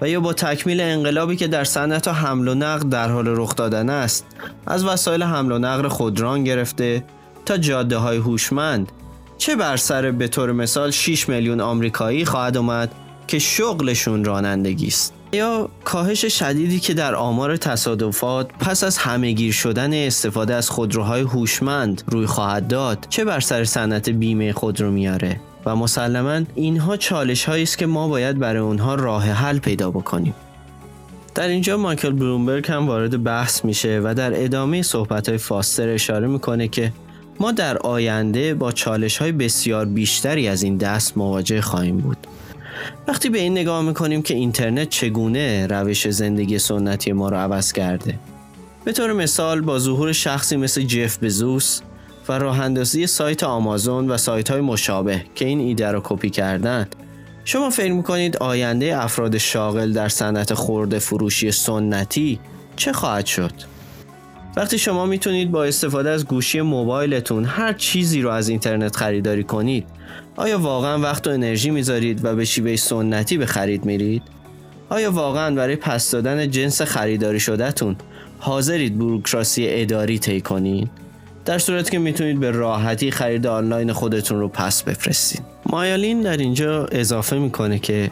و 0.00 0.08
یا 0.08 0.20
با 0.20 0.32
تکمیل 0.32 0.80
انقلابی 0.80 1.36
که 1.36 1.46
در 1.46 1.64
صنعت 1.64 2.08
حمل 2.08 2.48
و 2.48 2.54
نقل 2.54 2.88
در 2.88 3.08
حال 3.08 3.24
رخ 3.28 3.56
دادن 3.56 3.90
است 3.90 4.26
از 4.66 4.84
وسایل 4.84 5.22
حمل 5.22 5.52
و 5.52 5.58
نقل 5.58 5.88
خودران 5.88 6.44
گرفته 6.44 7.04
تا 7.46 7.56
جاده 7.56 7.96
های 7.96 8.16
هوشمند. 8.16 8.92
چه 9.38 9.56
بر 9.56 9.76
سر 9.76 10.10
به 10.10 10.28
طور 10.28 10.52
مثال 10.52 10.90
6 10.90 11.28
میلیون 11.28 11.60
آمریکایی 11.60 12.24
خواهد 12.24 12.56
اومد 12.56 12.92
که 13.26 13.38
شغلشون 13.38 14.24
رانندگی 14.24 14.86
است. 14.86 15.12
یا 15.34 15.68
کاهش 15.84 16.24
شدیدی 16.24 16.80
که 16.80 16.94
در 16.94 17.14
آمار 17.14 17.56
تصادفات 17.56 18.48
پس 18.60 18.84
از 18.84 18.98
همهگیر 18.98 19.52
شدن 19.52 19.92
استفاده 19.92 20.54
از 20.54 20.70
خودروهای 20.70 21.20
هوشمند 21.20 22.02
روی 22.06 22.26
خواهد 22.26 22.68
داد 22.68 23.06
چه 23.10 23.24
بر 23.24 23.40
سر 23.40 23.64
صنعت 23.64 24.08
بیمه 24.08 24.52
خودرو 24.52 24.90
میاره؟ 24.90 25.40
و 25.66 25.76
مسلما 25.76 26.40
اینها 26.54 26.96
چالش 26.96 27.44
هایی 27.44 27.62
است 27.62 27.78
که 27.78 27.86
ما 27.86 28.08
باید 28.08 28.38
برای 28.38 28.62
اونها 28.62 28.94
راه 28.94 29.24
حل 29.24 29.58
پیدا 29.58 29.90
بکنیم. 29.90 30.34
در 31.34 31.48
اینجا 31.48 31.76
مایکل 31.76 32.12
بلومبرگ 32.12 32.70
هم 32.70 32.86
وارد 32.86 33.22
بحث 33.22 33.64
میشه 33.64 34.00
و 34.04 34.14
در 34.14 34.44
ادامه 34.44 34.82
صحبت 34.82 35.28
های 35.28 35.38
فاستر 35.38 35.88
اشاره 35.88 36.26
می‌کنه 36.26 36.68
که 36.68 36.92
ما 37.40 37.52
در 37.52 37.78
آینده 37.78 38.54
با 38.54 38.72
چالش 38.72 39.16
های 39.16 39.32
بسیار 39.32 39.84
بیشتری 39.84 40.48
از 40.48 40.62
این 40.62 40.76
دست 40.76 41.16
مواجه 41.18 41.60
خواهیم 41.60 41.98
بود. 41.98 42.16
وقتی 43.08 43.28
به 43.28 43.38
این 43.38 43.52
نگاه 43.52 43.82
می‌کنیم 43.82 44.22
که 44.22 44.34
اینترنت 44.34 44.88
چگونه 44.88 45.66
روش 45.66 46.10
زندگی 46.10 46.58
سنتی 46.58 47.12
ما 47.12 47.28
رو 47.28 47.36
عوض 47.36 47.72
کرده 47.72 48.18
به 48.84 48.92
طور 48.92 49.12
مثال 49.12 49.60
با 49.60 49.78
ظهور 49.78 50.12
شخصی 50.12 50.56
مثل 50.56 50.82
جف 50.82 51.24
بزوس 51.24 51.80
و 52.28 52.32
راه 52.32 52.60
اندازی 52.60 53.06
سایت 53.06 53.44
آمازون 53.44 54.10
و 54.10 54.16
سایت 54.16 54.50
های 54.50 54.60
مشابه 54.60 55.24
که 55.34 55.44
این 55.44 55.60
ایده 55.60 55.92
رو 55.92 56.00
کپی 56.04 56.30
کردند 56.30 56.96
شما 57.44 57.70
فکر 57.70 57.92
می‌کنید 57.92 58.36
آینده 58.36 59.02
افراد 59.02 59.38
شاغل 59.38 59.92
در 59.92 60.08
صنعت 60.08 60.54
خورده 60.54 60.98
فروشی 60.98 61.50
سنتی 61.50 62.40
چه 62.76 62.92
خواهد 62.92 63.26
شد؟ 63.26 63.52
وقتی 64.56 64.78
شما 64.78 65.06
می‌تونید 65.06 65.50
با 65.50 65.64
استفاده 65.64 66.10
از 66.10 66.26
گوشی 66.26 66.60
موبایلتون 66.60 67.44
هر 67.44 67.72
چیزی 67.72 68.22
رو 68.22 68.30
از 68.30 68.48
اینترنت 68.48 68.96
خریداری 68.96 69.44
کنید 69.44 69.86
آیا 70.36 70.58
واقعا 70.58 70.98
وقت 70.98 71.26
و 71.26 71.30
انرژی 71.30 71.70
می‌ذارید 71.70 72.24
و 72.24 72.34
به 72.36 72.44
شیوه 72.44 72.76
سنتی 72.76 73.38
به 73.38 73.46
خرید 73.46 73.84
میرید؟ 73.84 74.22
آیا 74.88 75.10
واقعا 75.10 75.54
برای 75.54 75.76
پس 75.76 76.10
دادن 76.10 76.50
جنس 76.50 76.82
خریداری 76.82 77.40
شدهتون 77.40 77.96
حاضرید 78.38 78.98
بروکراسی 78.98 79.66
اداری 79.68 80.18
طی 80.18 80.40
کنید؟ 80.40 80.90
در 81.44 81.58
صورت 81.58 81.90
که 81.90 81.98
می‌تونید 81.98 82.40
به 82.40 82.50
راحتی 82.50 83.10
خرید 83.10 83.46
آنلاین 83.46 83.92
خودتون 83.92 84.40
رو 84.40 84.48
پس 84.48 84.82
بفرستید. 84.82 85.42
مایالین 85.66 86.20
در 86.20 86.36
اینجا 86.36 86.86
اضافه 86.86 87.38
می‌کنه 87.38 87.78
که 87.78 88.10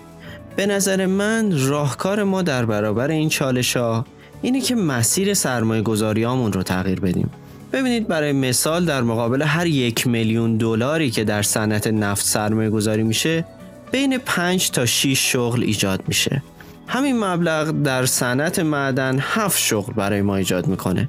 به 0.57 0.67
نظر 0.67 1.07
من 1.07 1.67
راهکار 1.69 2.23
ما 2.23 2.43
در 2.43 2.65
برابر 2.65 3.11
این 3.11 3.29
چالش 3.29 3.77
ها 3.77 4.05
اینه 4.43 4.61
که 4.61 4.75
مسیر 4.75 5.35
سرمایه 5.35 5.83
گذاریامون 5.83 6.53
رو 6.53 6.63
تغییر 6.63 7.01
بدیم. 7.01 7.31
ببینید 7.73 8.09
برای 8.09 8.33
مثال 8.33 8.85
در 8.85 9.03
مقابل 9.03 9.43
هر 9.43 9.67
یک 9.67 10.07
میلیون 10.07 10.57
دلاری 10.57 11.11
که 11.11 11.25
در 11.25 11.43
صنعت 11.43 11.87
نفت 11.87 12.25
سرمایه 12.25 12.71
گذاری 12.71 13.03
میشه 13.03 13.45
بین 13.93 14.19
5 14.19 14.71
تا 14.71 14.87
6 14.87 15.33
شغل 15.33 15.63
ایجاد 15.63 16.03
میشه. 16.09 16.43
همین 16.87 17.25
مبلغ 17.25 17.83
در 17.83 18.07
صنعت 18.07 18.59
معدن 18.59 19.19
7 19.19 19.59
شغل 19.59 19.93
برای 19.93 20.23
ما 20.23 20.37
ایجاد 20.37 20.67
می‌کنه. 20.67 21.09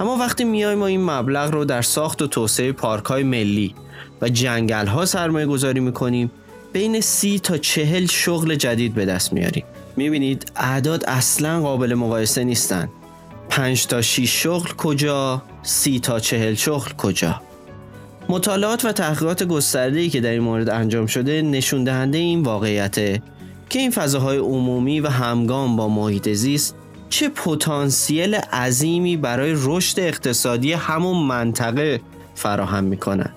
اما 0.00 0.16
وقتی 0.16 0.44
میایم 0.44 0.78
ما 0.78 0.86
این 0.86 1.10
مبلغ 1.10 1.50
رو 1.50 1.64
در 1.64 1.82
ساخت 1.82 2.22
و 2.22 2.26
توسعه 2.26 2.72
پارک 2.72 3.04
های 3.04 3.22
ملی 3.22 3.74
و 4.22 4.28
جنگل 4.28 4.86
ها 4.86 5.04
سرمایه 5.04 5.46
گذاری 5.46 5.80
می‌کنیم 5.80 6.30
بین 6.72 7.00
سی 7.00 7.38
تا 7.38 7.58
چهل 7.58 8.06
شغل 8.06 8.54
جدید 8.54 8.94
به 8.94 9.04
دست 9.04 9.32
میاریم 9.32 9.64
می‌بینید 9.96 10.52
اعداد 10.56 11.04
اصلا 11.04 11.60
قابل 11.60 11.94
مقایسه 11.94 12.44
نیستن 12.44 12.88
5 13.58 13.86
تا 13.86 14.02
6 14.02 14.42
شغل 14.42 14.70
کجا 14.76 15.42
سی 15.62 16.00
تا 16.00 16.20
چهل 16.20 16.54
شغل 16.54 16.92
کجا؟ 16.92 17.40
مطالعات 18.28 18.84
و 18.84 18.92
تحقیقات 18.92 19.42
گسترده‌ای 19.42 20.08
که 20.08 20.20
در 20.20 20.30
این 20.30 20.40
مورد 20.40 20.70
انجام 20.70 21.06
شده 21.06 21.42
نشون 21.42 21.84
دهنده 21.84 22.18
این 22.18 22.42
واقعیته 22.42 23.22
که 23.68 23.78
این 23.78 23.90
فضاهای 23.90 24.38
عمومی 24.38 25.00
و 25.00 25.08
همگام 25.08 25.76
با 25.76 25.88
محیط 25.88 26.28
زیست 26.28 26.74
چه 27.08 27.28
پتانسیل 27.28 28.34
عظیمی 28.34 29.16
برای 29.16 29.54
رشد 29.56 30.00
اقتصادی 30.00 30.72
همون 30.72 31.26
منطقه 31.26 32.00
فراهم 32.34 32.84
می‌کنن. 32.84 33.30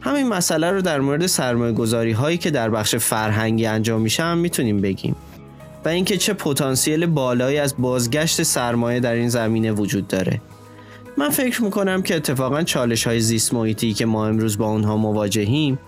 همین 0.00 0.28
مسئله 0.28 0.70
رو 0.70 0.82
در 0.82 1.00
مورد 1.00 1.26
سرمایه 1.26 1.72
گذاری 1.72 2.38
که 2.38 2.50
در 2.50 2.70
بخش 2.70 2.94
فرهنگی 2.94 3.66
انجام 3.66 4.00
میشه 4.00 4.22
هم 4.22 4.38
می‌تونیم 4.38 4.80
بگیم. 4.80 5.16
و 5.84 5.88
اینکه 5.88 6.16
چه 6.16 6.32
پتانسیل 6.32 7.06
بالایی 7.06 7.58
از 7.58 7.74
بازگشت 7.78 8.42
سرمایه 8.42 9.00
در 9.00 9.12
این 9.12 9.28
زمینه 9.28 9.72
وجود 9.72 10.08
داره. 10.08 10.40
من 11.16 11.30
فکر 11.30 11.62
می‌کنم 11.62 12.02
که 12.02 12.16
اتفاقا 12.16 12.62
چالش 12.62 13.06
های 13.06 13.20
زیست 13.20 13.54
محیطی 13.54 13.92
که 13.92 14.06
ما 14.06 14.26
امروز 14.26 14.58
با 14.58 14.66
اونها 14.66 14.96
مواجهیم 14.96 15.78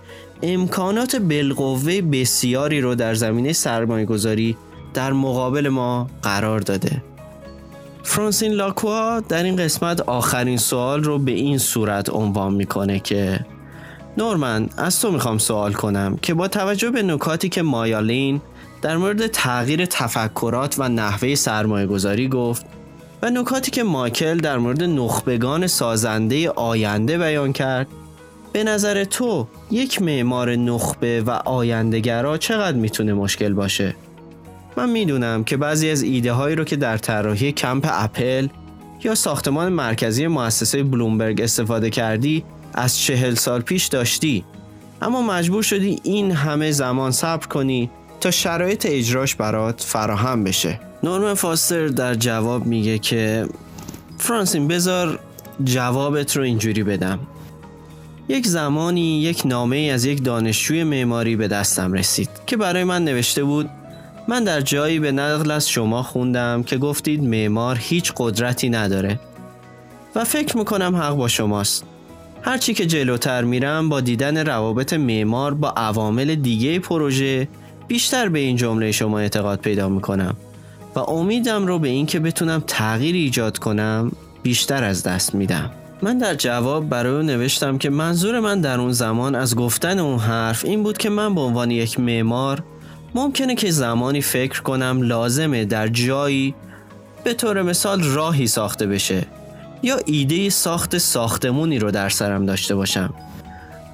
امکانات 0.42 1.16
بالقوه 1.16 2.00
بسیاری 2.00 2.80
رو 2.80 2.94
در 2.94 3.14
زمینه 3.14 3.52
سرمایه 3.52 4.04
گذاری 4.04 4.57
در 4.94 5.12
مقابل 5.12 5.68
ما 5.68 6.11
قرار 6.22 6.61
داده. 6.61 7.02
فرانسین 8.02 8.52
لاکوا 8.52 9.20
در 9.20 9.42
این 9.42 9.57
قسمت 9.57 10.00
آخرین 10.00 10.57
سوال 10.57 11.04
رو 11.04 11.18
به 11.18 11.33
این 11.33 11.59
صورت 11.59 12.11
عنوان 12.11 12.54
می‌کنه 12.54 13.00
که 13.00 13.40
نورمن 14.18 14.68
از 14.76 15.00
تو 15.00 15.11
می‌خوام 15.11 15.38
سوال 15.38 15.72
کنم 15.72 16.18
که 16.22 16.35
با 16.35 16.48
توجه 16.48 16.90
به 16.90 17.02
نکاتی 17.02 17.48
که 17.48 17.62
مایالین 17.62 18.40
در 18.85 18.97
مورد 18.97 19.27
تغییر 19.27 19.87
تفکرات 19.87 20.75
و 20.79 20.88
نحوه 20.88 21.35
سرمایه 21.35 21.87
گذاری 21.87 22.29
گفت 22.29 22.66
و 23.23 23.31
نکاتی 23.31 23.70
که 23.70 23.83
مایکل 23.83 24.37
در 24.37 24.59
مورد 24.59 24.83
نخبگان 24.83 25.66
سازنده 25.66 26.51
آینده 26.51 27.18
بیان 27.18 27.53
کرد 27.53 27.87
به 28.53 28.64
نظر 28.64 29.05
تو 29.05 29.49
یک 29.70 30.03
معمار 30.03 30.57
نخبه 30.57 31.23
و 31.23 31.31
آیندهگرا 31.31 32.38
چقدر 32.38 32.77
می‌تونه 32.77 33.14
مشکل 33.14 33.53
باشه؟ 33.53 33.94
من 34.77 34.90
می‌دونم 34.90 35.44
که 35.44 35.57
بعضی 35.57 35.90
از 35.90 36.03
ایده 36.03 36.33
هایی 36.33 36.57
رو 36.57 36.64
که 36.64 36.77
در 36.77 36.99
طراحی 36.99 37.53
کمپ 37.53 37.88
اپل 37.90 38.49
یا 39.05 39.14
ساختمان 39.14 39.73
مرکزی 39.73 40.27
مؤسسه 40.27 40.83
بلومبرگ 40.83 41.40
استفاده 41.40 41.90
کردی 41.90 42.44
از 42.75 42.99
چهل 42.99 43.35
سال 43.35 43.61
پیش 43.61 43.87
داشتی 43.87 44.44
اما 45.03 45.23
مجبور 45.23 45.62
شدی 45.62 46.01
این 46.03 46.31
همه 46.31 46.70
زمان 46.70 47.11
صبر 47.11 47.47
کنی 47.47 47.90
تا 48.24 48.30
شرایط 48.30 48.87
اجراش 48.90 49.34
برات 49.34 49.80
فراهم 49.80 50.44
بشه. 50.44 50.80
نورم 51.02 51.34
فاستر 51.34 51.87
در 51.87 52.14
جواب 52.14 52.66
میگه 52.66 52.98
که 52.98 53.46
فرانسین 54.18 54.68
بذار 54.68 55.18
جوابت 55.64 56.37
رو 56.37 56.42
اینجوری 56.42 56.82
بدم. 56.82 57.18
یک 58.28 58.46
زمانی 58.46 59.20
یک 59.20 59.42
نامه 59.44 59.76
از 59.76 60.04
یک 60.04 60.24
دانشجوی 60.24 60.84
معماری 60.84 61.37
به 61.37 61.48
دستم 61.48 61.92
رسید 61.92 62.28
که 62.46 62.56
برای 62.56 62.84
من 62.84 63.04
نوشته 63.04 63.44
بود 63.44 63.70
من 64.28 64.44
در 64.44 64.60
جایی 64.60 64.98
به 64.98 65.12
نقل 65.12 65.50
از 65.50 65.68
شما 65.68 66.02
خوندم 66.02 66.62
که 66.62 66.76
گفتید 66.76 67.22
معمار 67.22 67.78
هیچ 67.80 68.12
قدرتی 68.16 68.70
نداره 68.70 69.20
و 70.14 70.24
فکر 70.24 70.56
می‌کنم 70.56 70.96
حق 70.96 71.14
با 71.14 71.28
شماست. 71.28 71.84
هرچی 72.42 72.74
که 72.74 72.87
جلوتر 72.87 73.44
میرم 73.44 73.88
با 73.88 74.00
دیدن 74.00 74.46
روابط 74.46 74.92
معمار 74.92 75.54
با 75.54 75.68
عوامل 75.76 76.34
دیگه 76.34 76.78
پروژه 76.78 77.48
بیشتر 77.88 78.29
به 78.29 78.38
این 78.38 78.57
جمله 78.57 78.92
شما 78.92 79.18
اعتقاد 79.18 79.61
پیدا 79.61 79.88
می‌کنم 79.88 80.37
و 80.94 80.99
امیدم 80.99 81.66
رو 81.66 81.79
به 81.79 81.88
اینکه 81.88 82.20
بتونم 82.20 82.62
تغییر 82.66 83.14
ایجاد 83.14 83.59
کنم 83.59 84.12
بیشتر 84.42 84.85
از 84.85 85.03
دست 85.03 85.35
میدم. 85.35 85.70
من 86.03 86.18
در 86.18 86.35
جواب 86.35 86.88
برای 86.88 87.16
او 87.16 87.23
نوشتم 87.23 87.79
که 87.79 87.90
منظور 87.90 88.40
من 88.40 88.61
در 88.61 88.81
اون 88.81 88.92
زمان 88.92 89.35
از 89.35 89.57
گفتن 89.57 89.99
اون 89.99 90.18
حرف 90.18 90.64
این 90.64 90.83
بود 90.83 90.99
که 90.99 91.11
من 91.11 91.35
به 91.35 91.40
عنوان 91.40 91.70
یک 91.70 92.01
معمار 92.01 92.62
ممکنه 93.14 93.55
که 93.55 93.70
زمانی 93.70 94.20
فکر 94.20 94.62
کنم 94.62 95.03
لازمه 95.03 95.64
در 95.64 95.88
جایی 95.88 96.55
به 97.25 97.35
طور 97.35 97.62
مثال 97.62 98.03
راهی 98.03 98.47
ساخته 98.47 98.87
بشه 98.87 99.27
یا 99.83 99.97
ایده 100.07 100.51
ساخت 100.51 100.99
ساختمونی 100.99 101.79
رو 101.79 101.90
در 101.90 102.09
سرم 102.09 102.47
داشته 102.47 102.75
باشم. 102.75 103.14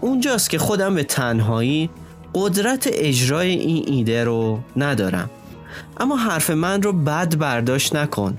اونجاست 0.01 0.51
که 0.51 0.59
خودم 0.59 0.95
به 0.95 1.05
تنهایی 1.05 1.91
قدرت 2.35 2.89
اجرای 2.93 3.51
این 3.51 3.85
ایده 3.87 4.25
رو 4.25 4.61
ندارم. 4.77 5.31
اما 6.01 6.17
حرف 6.17 6.51
من 6.51 6.83
رو 6.83 6.93
بد 6.93 7.37
برداشت 7.39 7.97
نکن. 7.97 8.39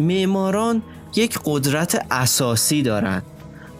معماران 0.00 0.82
یک 1.16 1.38
قدرت 1.44 2.06
اساسی 2.10 2.82
دارند 2.82 3.22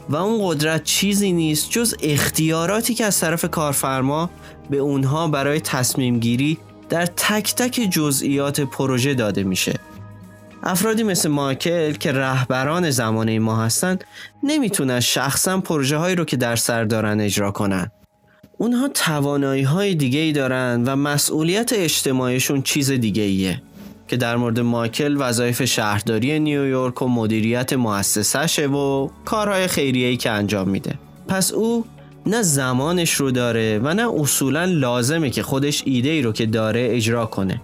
و 0.09 0.17
اون 0.17 0.49
قدرت 0.49 0.85
چیزی 0.85 1.33
نیست 1.33 1.71
جز 1.71 1.95
اختیاراتی 2.03 2.95
که 2.95 3.05
از 3.05 3.21
طرف 3.21 3.45
کارفرما 3.45 4.31
به 4.71 4.77
اونها 4.77 5.29
برای 5.29 5.61
تصمیم 5.61 6.19
گیری 6.19 6.59
در 6.89 7.07
تک 7.07 7.55
تک 7.55 7.89
جزئیات 7.91 8.61
پروژه 8.61 9.15
داده 9.15 9.43
میشه. 9.43 9.79
افرادی 10.63 11.03
مثل 11.03 11.29
مایکل 11.29 11.93
که 11.93 12.13
رهبران 12.13 12.91
زمانه 12.91 13.39
ما 13.39 13.65
هستند 13.65 14.05
نمی‌تونن 14.43 15.01
شخصا 15.01 15.61
پروژه 15.61 15.97
هایی 15.97 16.17
رو 16.17 16.25
که 16.25 16.37
در 16.37 16.57
سر 16.57 16.85
دارن 16.85 17.21
اجرا 17.21 17.51
کنن. 17.51 17.91
اونها 18.61 18.89
توانایی 18.89 19.63
های 19.63 19.95
دیگه 19.95 20.21
ای 20.21 20.33
دارن 20.33 20.85
و 20.87 20.97
مسئولیت 20.97 21.73
اجتماعیشون 21.73 22.63
چیز 22.63 22.91
دیگه 22.91 23.23
ایه 23.23 23.63
که 24.09 24.17
در 24.17 24.37
مورد 24.37 24.61
مایکل 24.61 25.17
وظایف 25.19 25.65
شهرداری 25.65 26.39
نیویورک 26.41 27.03
و 27.03 27.09
مدیریت 27.09 27.73
مؤسسشه 27.73 28.67
و 28.67 29.09
کارهای 29.25 29.67
خیریه‌ای 29.67 30.17
که 30.17 30.31
انجام 30.31 30.69
میده. 30.69 30.95
پس 31.29 31.53
او 31.53 31.85
نه 32.27 32.43
زمانش 32.43 33.15
رو 33.15 33.31
داره 33.31 33.81
و 33.83 33.95
نه 33.95 34.15
اصولا 34.15 34.65
لازمه 34.65 35.31
که 35.31 35.43
خودش 35.43 35.83
ایده 35.87 36.09
ای 36.09 36.23
رو 36.23 36.33
که 36.33 36.47
داره 36.47 36.89
اجرا 36.91 37.27
کنه. 37.27 37.61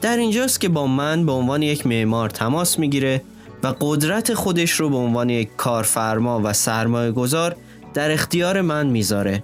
در 0.00 0.16
اینجاست 0.16 0.60
که 0.60 0.68
با 0.68 0.86
من 0.86 1.26
به 1.26 1.32
عنوان 1.32 1.62
یک 1.62 1.86
معمار 1.86 2.30
تماس 2.30 2.78
می‌گیره 2.78 3.22
و 3.62 3.74
قدرت 3.80 4.34
خودش 4.34 4.70
رو 4.70 4.90
به 4.90 4.96
عنوان 4.96 5.30
یک 5.30 5.48
کارفرما 5.56 6.40
و 6.44 6.52
سرمایه 6.52 7.12
گذار 7.12 7.56
در 7.94 8.10
اختیار 8.10 8.60
من 8.60 8.86
می‌ذاره. 8.86 9.42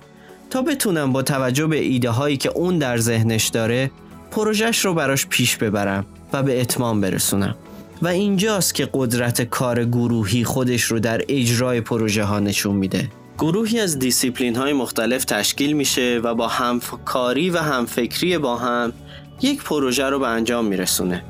تا 0.52 0.62
بتونم 0.62 1.12
با 1.12 1.22
توجه 1.22 1.66
به 1.66 1.76
ایده 1.76 2.10
هایی 2.10 2.36
که 2.36 2.48
اون 2.48 2.78
در 2.78 2.96
ذهنش 2.96 3.48
داره 3.48 3.90
پروژش 4.30 4.84
رو 4.84 4.94
براش 4.94 5.26
پیش 5.26 5.56
ببرم 5.56 6.06
و 6.32 6.42
به 6.42 6.60
اتمام 6.60 7.00
برسونم. 7.00 7.54
و 8.02 8.08
اینجاست 8.08 8.74
که 8.74 8.88
قدرت 8.92 9.42
کار 9.42 9.84
گروهی 9.84 10.44
خودش 10.44 10.82
رو 10.82 11.00
در 11.00 11.22
اجرای 11.28 11.80
پروژه 11.80 12.24
ها 12.24 12.40
نشون 12.40 12.76
میده. 12.76 13.08
گروهی 13.38 13.80
از 13.80 13.98
دیسیپلین 13.98 14.56
های 14.56 14.72
مختلف 14.72 15.24
تشکیل 15.24 15.72
میشه 15.72 16.20
و 16.24 16.34
با 16.34 16.48
همکاری 16.48 17.50
و 17.50 17.58
همفکری 17.58 18.38
با 18.38 18.56
هم 18.56 18.92
یک 19.40 19.62
پروژه 19.62 20.04
رو 20.04 20.18
به 20.18 20.28
انجام 20.28 20.64
میرسونه. 20.64 21.24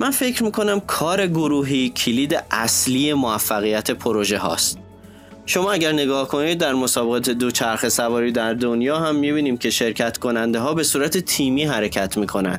من 0.00 0.10
فکر 0.10 0.44
می‌کنم 0.44 0.80
کار 0.80 1.26
گروهی 1.26 1.88
کلید 1.88 2.36
اصلی 2.50 3.12
موفقیت 3.12 3.90
پروژه 3.90 4.38
هاست. 4.38 4.83
شما 5.46 5.72
اگر 5.72 5.92
نگاه 5.92 6.28
کنید 6.28 6.58
در 6.58 6.72
مسابقات 6.72 7.30
دو 7.30 7.50
چرخ 7.50 7.88
سواری 7.88 8.32
در 8.32 8.54
دنیا 8.54 8.98
هم 8.98 9.16
می‌بینیم 9.16 9.56
که 9.56 9.70
شرکت 9.70 10.18
کننده 10.18 10.58
ها 10.58 10.74
به 10.74 10.82
صورت 10.82 11.18
تیمی 11.18 11.64
حرکت 11.64 12.16
می‌کنن. 12.16 12.58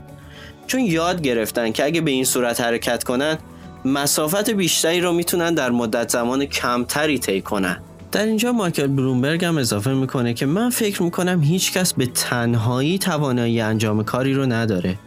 چون 0.68 0.82
یاد 0.82 1.22
گرفتن 1.22 1.72
که 1.72 1.86
اگه 1.86 2.02
به 2.02 2.12
این 2.12 2.26
صورت 2.26 2.62
حرکت 2.62 3.04
کنن 3.04 3.38
مسافت 3.86 4.50
بیشتری 4.50 5.02
رو 5.02 5.14
می‌تونن 5.14 5.54
در 5.54 5.70
مدت 5.70 6.10
زمان 6.10 6.46
کمتری 6.46 7.20
طی 7.20 7.42
کنن. 7.42 7.78
در 8.12 8.26
اینجا 8.26 8.52
مایکل 8.52 8.88
بلومبرگ 8.88 9.46
هم 9.46 9.58
اضافه 9.58 9.94
می‌کنه 9.94 10.34
که 10.34 10.46
من 10.46 10.70
فکر 10.70 11.04
می‌کنم 11.04 11.44
هیچکس 11.44 11.94
به 11.94 12.06
تنهایی 12.06 12.98
توانایی 12.98 13.62
انجام 13.62 14.04
کاری 14.04 14.34
رو 14.34 14.46
نداره 14.46 14.98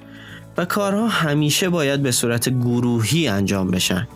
و 0.57 0.65
کارها 0.65 1.09
همیشه 1.09 1.69
باید 1.69 2.03
به 2.03 2.13
صورت 2.13 2.49
گروهی 2.49 3.29
انجام 3.29 3.71
بشن. 3.71 4.09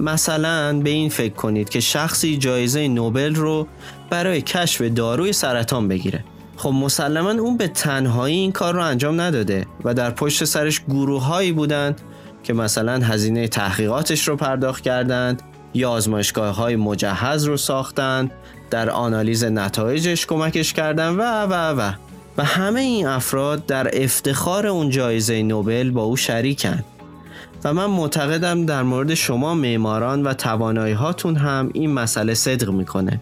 مثلا 0.00 0.80
به 0.80 0.90
این 0.90 1.08
فکر 1.08 1.34
کنید 1.34 1.68
که 1.68 1.80
شخصی 1.80 2.36
جایزه 2.36 2.88
نوبل 2.88 3.34
رو 3.34 3.66
برای 4.10 4.42
کشف 4.42 4.80
داروی 4.82 5.32
سرطان 5.32 5.88
بگیره. 5.88 6.24
خب 6.56 6.68
مسلما 6.68 7.30
اون 7.30 7.56
به 7.56 7.68
تنهایی 7.68 8.36
این 8.36 8.52
کار 8.52 8.74
رو 8.74 8.82
انجام 8.82 9.20
نداده 9.20 9.66
و 9.84 9.94
در 9.94 10.10
پشت 10.10 10.44
سرش 10.44 10.80
گروه 10.80 11.24
هایی 11.24 11.52
بودند 11.52 12.00
که 12.42 12.52
مثلا 12.52 12.92
هزینه 13.04 13.48
تحقیقاتش 13.48 14.28
رو 14.28 14.36
پرداخت 14.36 14.82
کردند 14.82 15.42
یا 15.74 15.90
آزمایشگاه 15.90 16.54
های 16.56 16.76
مجهز 16.76 17.44
رو 17.44 17.56
ساختند 17.56 18.30
در 18.70 18.90
آنالیز 18.90 19.44
نتایجش 19.44 20.26
کمکش 20.26 20.72
کردن 20.72 21.08
و 21.08 21.22
و 21.22 21.80
و. 21.80 21.92
و 22.38 22.44
همه 22.44 22.80
این 22.80 23.06
افراد 23.06 23.66
در 23.66 24.02
افتخار 24.02 24.66
اون 24.66 24.90
جایزه 24.90 25.42
نوبل 25.42 25.90
با 25.90 26.02
او 26.02 26.16
شریکند 26.16 26.84
و 27.64 27.72
من 27.72 27.86
معتقدم 27.86 28.66
در 28.66 28.82
مورد 28.82 29.14
شما 29.14 29.54
معماران 29.54 30.22
و 30.22 30.34
توانایی 30.34 30.94
هاتون 30.94 31.36
هم 31.36 31.70
این 31.74 31.90
مسئله 31.90 32.34
صدق 32.34 32.70
می‌کنه. 32.70 33.20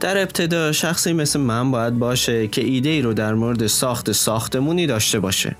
در 0.00 0.22
ابتدا 0.22 0.72
شخصی 0.72 1.12
مثل 1.12 1.40
من 1.40 1.70
باید 1.70 1.98
باشه 1.98 2.46
که 2.46 2.64
ایده 2.64 2.88
ای 2.88 3.02
رو 3.02 3.14
در 3.14 3.34
مورد 3.34 3.66
ساخت 3.66 4.12
ساختمونی 4.12 4.86
داشته 4.86 5.20
باشه. 5.20 5.56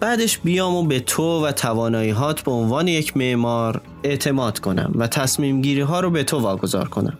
بعدش 0.00 0.38
بیام 0.38 0.74
و 0.74 0.82
به 0.82 1.00
تو 1.00 1.46
و 1.46 1.52
توانایی 1.52 2.10
هات 2.10 2.40
به 2.40 2.50
عنوان 2.50 2.88
یک 2.88 3.16
معمار 3.16 3.80
اعتماد 4.02 4.58
کنم 4.58 4.92
و 4.94 5.06
تصمیم 5.06 5.62
گیری 5.62 5.80
ها 5.80 6.00
رو 6.00 6.10
به 6.10 6.24
تو 6.24 6.38
واگذار 6.38 6.88
کنم. 6.88 7.18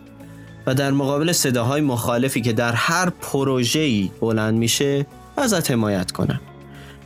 و 0.65 0.75
در 0.75 0.91
مقابل 0.91 1.31
صداهای 1.31 1.81
مخالفی 1.81 2.41
که 2.41 2.53
در 2.53 2.71
هر 2.71 3.09
پروژه‌ای 3.09 4.11
بلند 4.21 4.57
میشه 4.57 5.05
ازت 5.37 5.71
حمایت 5.71 6.11
کنم. 6.11 6.39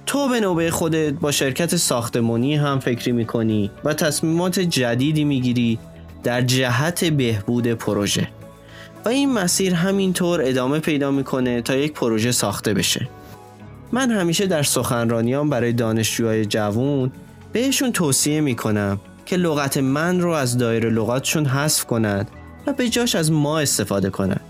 تو 0.08 0.28
به 0.28 0.40
نوبه 0.40 0.72
خودت 0.72 1.14
با 1.14 1.32
شرکت 1.32 1.76
ساختمانی 1.76 2.56
هم 2.56 2.80
فکری 2.80 3.12
می‌کنی 3.12 3.72
و 3.84 3.94
تصمیمات 3.94 4.60
جدیدی 4.60 5.24
می‌گیری 5.24 5.80
در 6.24 6.42
جهت 6.42 7.06
بهبود 7.06 7.68
پروژه. 7.68 8.28
و 9.06 9.10
این 9.10 9.34
مسیر 9.34 9.74
همینطور 9.74 10.42
ادامه 10.44 10.80
پیدا 10.80 11.12
می‌کنه 11.12 11.62
تا 11.62 11.76
یک 11.76 11.94
پروژه 11.94 12.32
ساخته 12.32 12.74
بشه. 12.74 13.10
من 13.92 14.12
همیشه 14.12 14.48
در 14.48 14.64
سخنرانیام 14.64 15.50
برای 15.50 15.74
دانشجوهای 15.74 16.46
جوون 16.46 17.12
بهشون 17.54 17.92
توصیه 17.92 18.42
می‌کنم 18.42 19.00
که 19.26 19.38
لغت 19.38 19.78
من 19.78 20.22
رو 20.22 20.32
از 20.32 20.58
دایره 20.58 20.90
لغاتشون 20.90 21.46
حذف 21.46 21.86
کنند 21.86 22.32
و 22.68 22.74
به 22.74 22.90
جاش 22.90 23.16
از 23.16 23.32
ما 23.32 23.60
استفاده 23.60 24.10
کنند. 24.10 24.47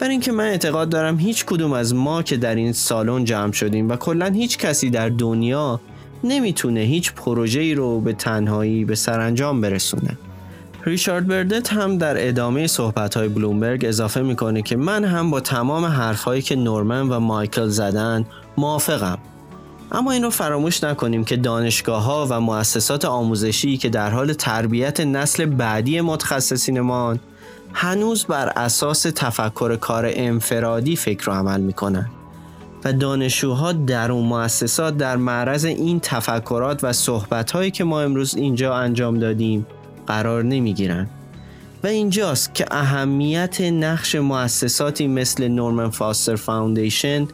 برای 0.00 0.12
اینکه 0.12 0.32
من 0.32 0.44
اعتقاد 0.44 0.88
دارم 0.88 1.18
هیچ 1.18 1.44
کدوم 1.44 1.72
از 1.72 1.94
ما 1.94 2.22
که 2.22 2.36
در 2.36 2.54
این 2.54 2.72
سالن 2.72 3.24
جمع 3.24 3.52
شدیم 3.52 3.88
و 3.88 3.96
کلا 3.96 4.26
هیچ 4.26 4.58
کسی 4.58 4.90
در 4.90 5.08
دنیا 5.08 5.80
نمی‌تونه 6.24 6.80
هیچ 6.80 7.12
پروژه‌ای 7.12 7.74
رو 7.74 8.00
به 8.00 8.12
تنهایی 8.12 8.84
به 8.84 8.94
سرانجام 8.94 9.60
برسونه. 9.60 10.18
ریچارد 10.84 11.26
بردت 11.26 11.72
هم 11.72 11.98
در 11.98 12.28
ادامه 12.28 12.66
صحبت 12.66 13.16
های 13.16 13.28
بلومبرگ 13.28 13.84
اضافه 13.84 14.22
می‌کنه 14.22 14.62
که 14.62 14.76
من 14.76 15.04
هم 15.04 15.30
با 15.30 15.40
تمام 15.40 15.84
حرفهایی 15.84 16.42
که 16.42 16.56
نورمن 16.56 17.08
و 17.08 17.20
مایکل 17.20 17.68
زدن 17.68 18.26
موافقم. 18.56 19.18
اما 19.92 20.12
این 20.12 20.22
رو 20.22 20.30
فراموش 20.30 20.84
نکنیم 20.84 21.24
که 21.24 21.36
دانشگاه 21.36 22.02
ها 22.02 22.26
و 22.30 22.40
مؤسسات 22.40 23.04
آموزشی 23.04 23.76
که 23.76 23.88
در 23.88 24.10
حال 24.10 24.32
تربیت 24.32 25.00
نسل 25.00 25.44
بعدی 25.44 26.00
متخصصینمان 26.00 27.20
هنوز 27.72 28.24
بر 28.24 28.48
اساس 28.48 29.02
تفکر 29.02 29.76
کار 29.76 30.04
انفرادی 30.08 30.96
فکر 30.96 31.30
و 31.30 31.32
عمل 31.32 31.60
می‌کنن 31.60 32.10
و 32.84 32.92
دانشجوها 32.92 33.72
در 33.72 34.12
اون 34.12 34.26
مؤسسات 34.26 34.96
در 34.96 35.16
معرض 35.16 35.64
این 35.64 36.00
تفکرات 36.00 36.84
و 36.84 36.92
صحبت 36.92 37.50
هایی 37.50 37.70
که 37.70 37.84
ما 37.84 38.00
امروز 38.00 38.34
اینجا 38.34 38.74
انجام 38.74 39.18
دادیم 39.18 39.66
قرار 40.06 40.44
نمی‌گیرن. 40.44 41.08
و 41.84 41.86
اینجاست 41.86 42.54
که 42.54 42.66
اهمیت 42.70 43.60
نقش 43.60 44.14
مؤسساتی 44.14 45.08
مثل 45.08 45.48
نورمن 45.48 45.90
فاستر 45.90 46.36
فاوندیشن 46.36 47.28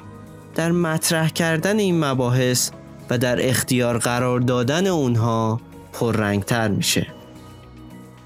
در 0.55 0.73
مطرح 0.73 1.29
کردن 1.29 1.79
این 1.79 2.05
مباحث 2.05 2.71
و 3.11 3.19
در 3.19 3.49
اختیار 3.49 3.99
قرار 3.99 4.41
دادن 4.41 4.87
اونها 4.87 5.61
پررنگتر 5.93 6.69
میشه. 6.69 7.07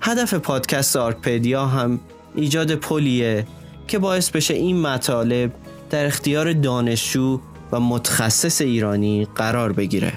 هدف 0.00 0.34
پادکست 0.34 0.96
آرکپدیا 0.96 1.66
هم 1.66 2.00
ایجاد 2.34 2.74
پلیه 2.74 3.46
که 3.88 3.98
باعث 3.98 4.30
بشه 4.30 4.54
این 4.54 4.80
مطالب 4.80 5.52
در 5.90 6.06
اختیار 6.06 6.52
دانشجو 6.52 7.40
و 7.72 7.80
متخصص 7.80 8.60
ایرانی 8.60 9.28
قرار 9.34 9.72
بگیره. 9.72 10.12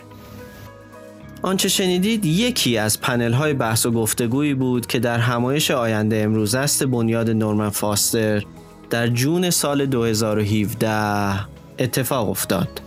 آنچه 1.41 1.69
شنیدید 1.69 2.25
یکی 2.25 2.77
از 2.77 3.01
پنل 3.01 3.33
های 3.33 3.53
بحث 3.53 3.85
و 3.85 3.91
گفتگویی 3.91 4.53
بود 4.53 4.87
که 4.87 4.99
در 4.99 5.19
همایش 5.19 5.71
آینده 5.71 6.21
امروز 6.23 6.55
است 6.55 6.83
بنیاد 6.83 7.29
نورمن 7.29 7.69
فاستر 7.69 8.43
در 8.89 9.07
جون 9.07 9.49
سال 9.49 9.85
2017 9.85 11.45
اتفاق 11.79 12.29
افتاد. 12.29 12.81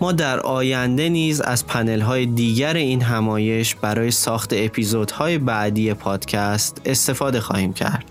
ما 0.00 0.12
در 0.12 0.40
آینده 0.40 1.08
نیز 1.08 1.40
از 1.40 1.66
پنل 1.66 2.00
های 2.00 2.26
دیگر 2.26 2.74
این 2.74 3.02
همایش 3.02 3.74
برای 3.74 4.10
ساخت 4.10 4.52
اپیزودهای 4.52 5.38
بعدی 5.38 5.94
پادکست 5.94 6.80
استفاده 6.84 7.40
خواهیم 7.40 7.72
کرد. 7.72 8.04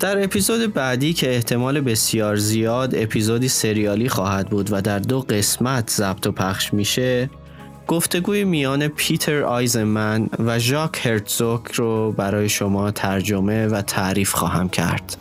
در 0.00 0.24
اپیزود 0.24 0.74
بعدی 0.74 1.12
که 1.12 1.34
احتمال 1.34 1.80
بسیار 1.80 2.36
زیاد 2.36 2.94
اپیزودی 2.94 3.48
سریالی 3.48 4.08
خواهد 4.08 4.50
بود 4.50 4.72
و 4.72 4.80
در 4.80 4.98
دو 4.98 5.20
قسمت 5.20 5.90
ضبط 5.90 6.26
و 6.26 6.32
پخش 6.32 6.74
میشه 6.74 7.30
گفتگوی 7.86 8.44
میان 8.44 8.88
پیتر 8.88 9.42
آیزمن 9.42 10.28
و 10.38 10.58
ژاک 10.58 11.06
هرتزوک 11.06 11.72
رو 11.72 12.12
برای 12.12 12.48
شما 12.48 12.90
ترجمه 12.90 13.66
و 13.66 13.82
تعریف 13.82 14.32
خواهم 14.32 14.68
کرد. 14.68 15.16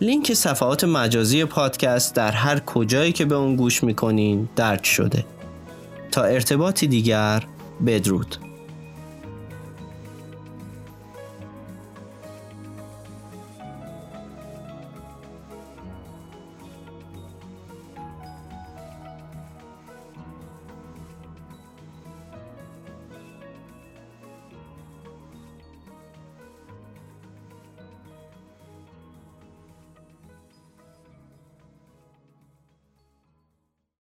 لینک 0.00 0.32
صفحات 0.32 0.84
مجازی 0.84 1.44
پادکست 1.44 2.14
در 2.14 2.32
هر 2.32 2.58
کجایی 2.58 3.12
که 3.12 3.24
به 3.24 3.34
اون 3.34 3.56
گوش 3.56 3.84
می‌کنین 3.84 4.48
درج 4.56 4.84
شده. 4.84 5.24
تا 6.12 6.22
ارتباطی 6.22 6.86
دیگر 6.86 7.42
بدرود. 7.86 8.36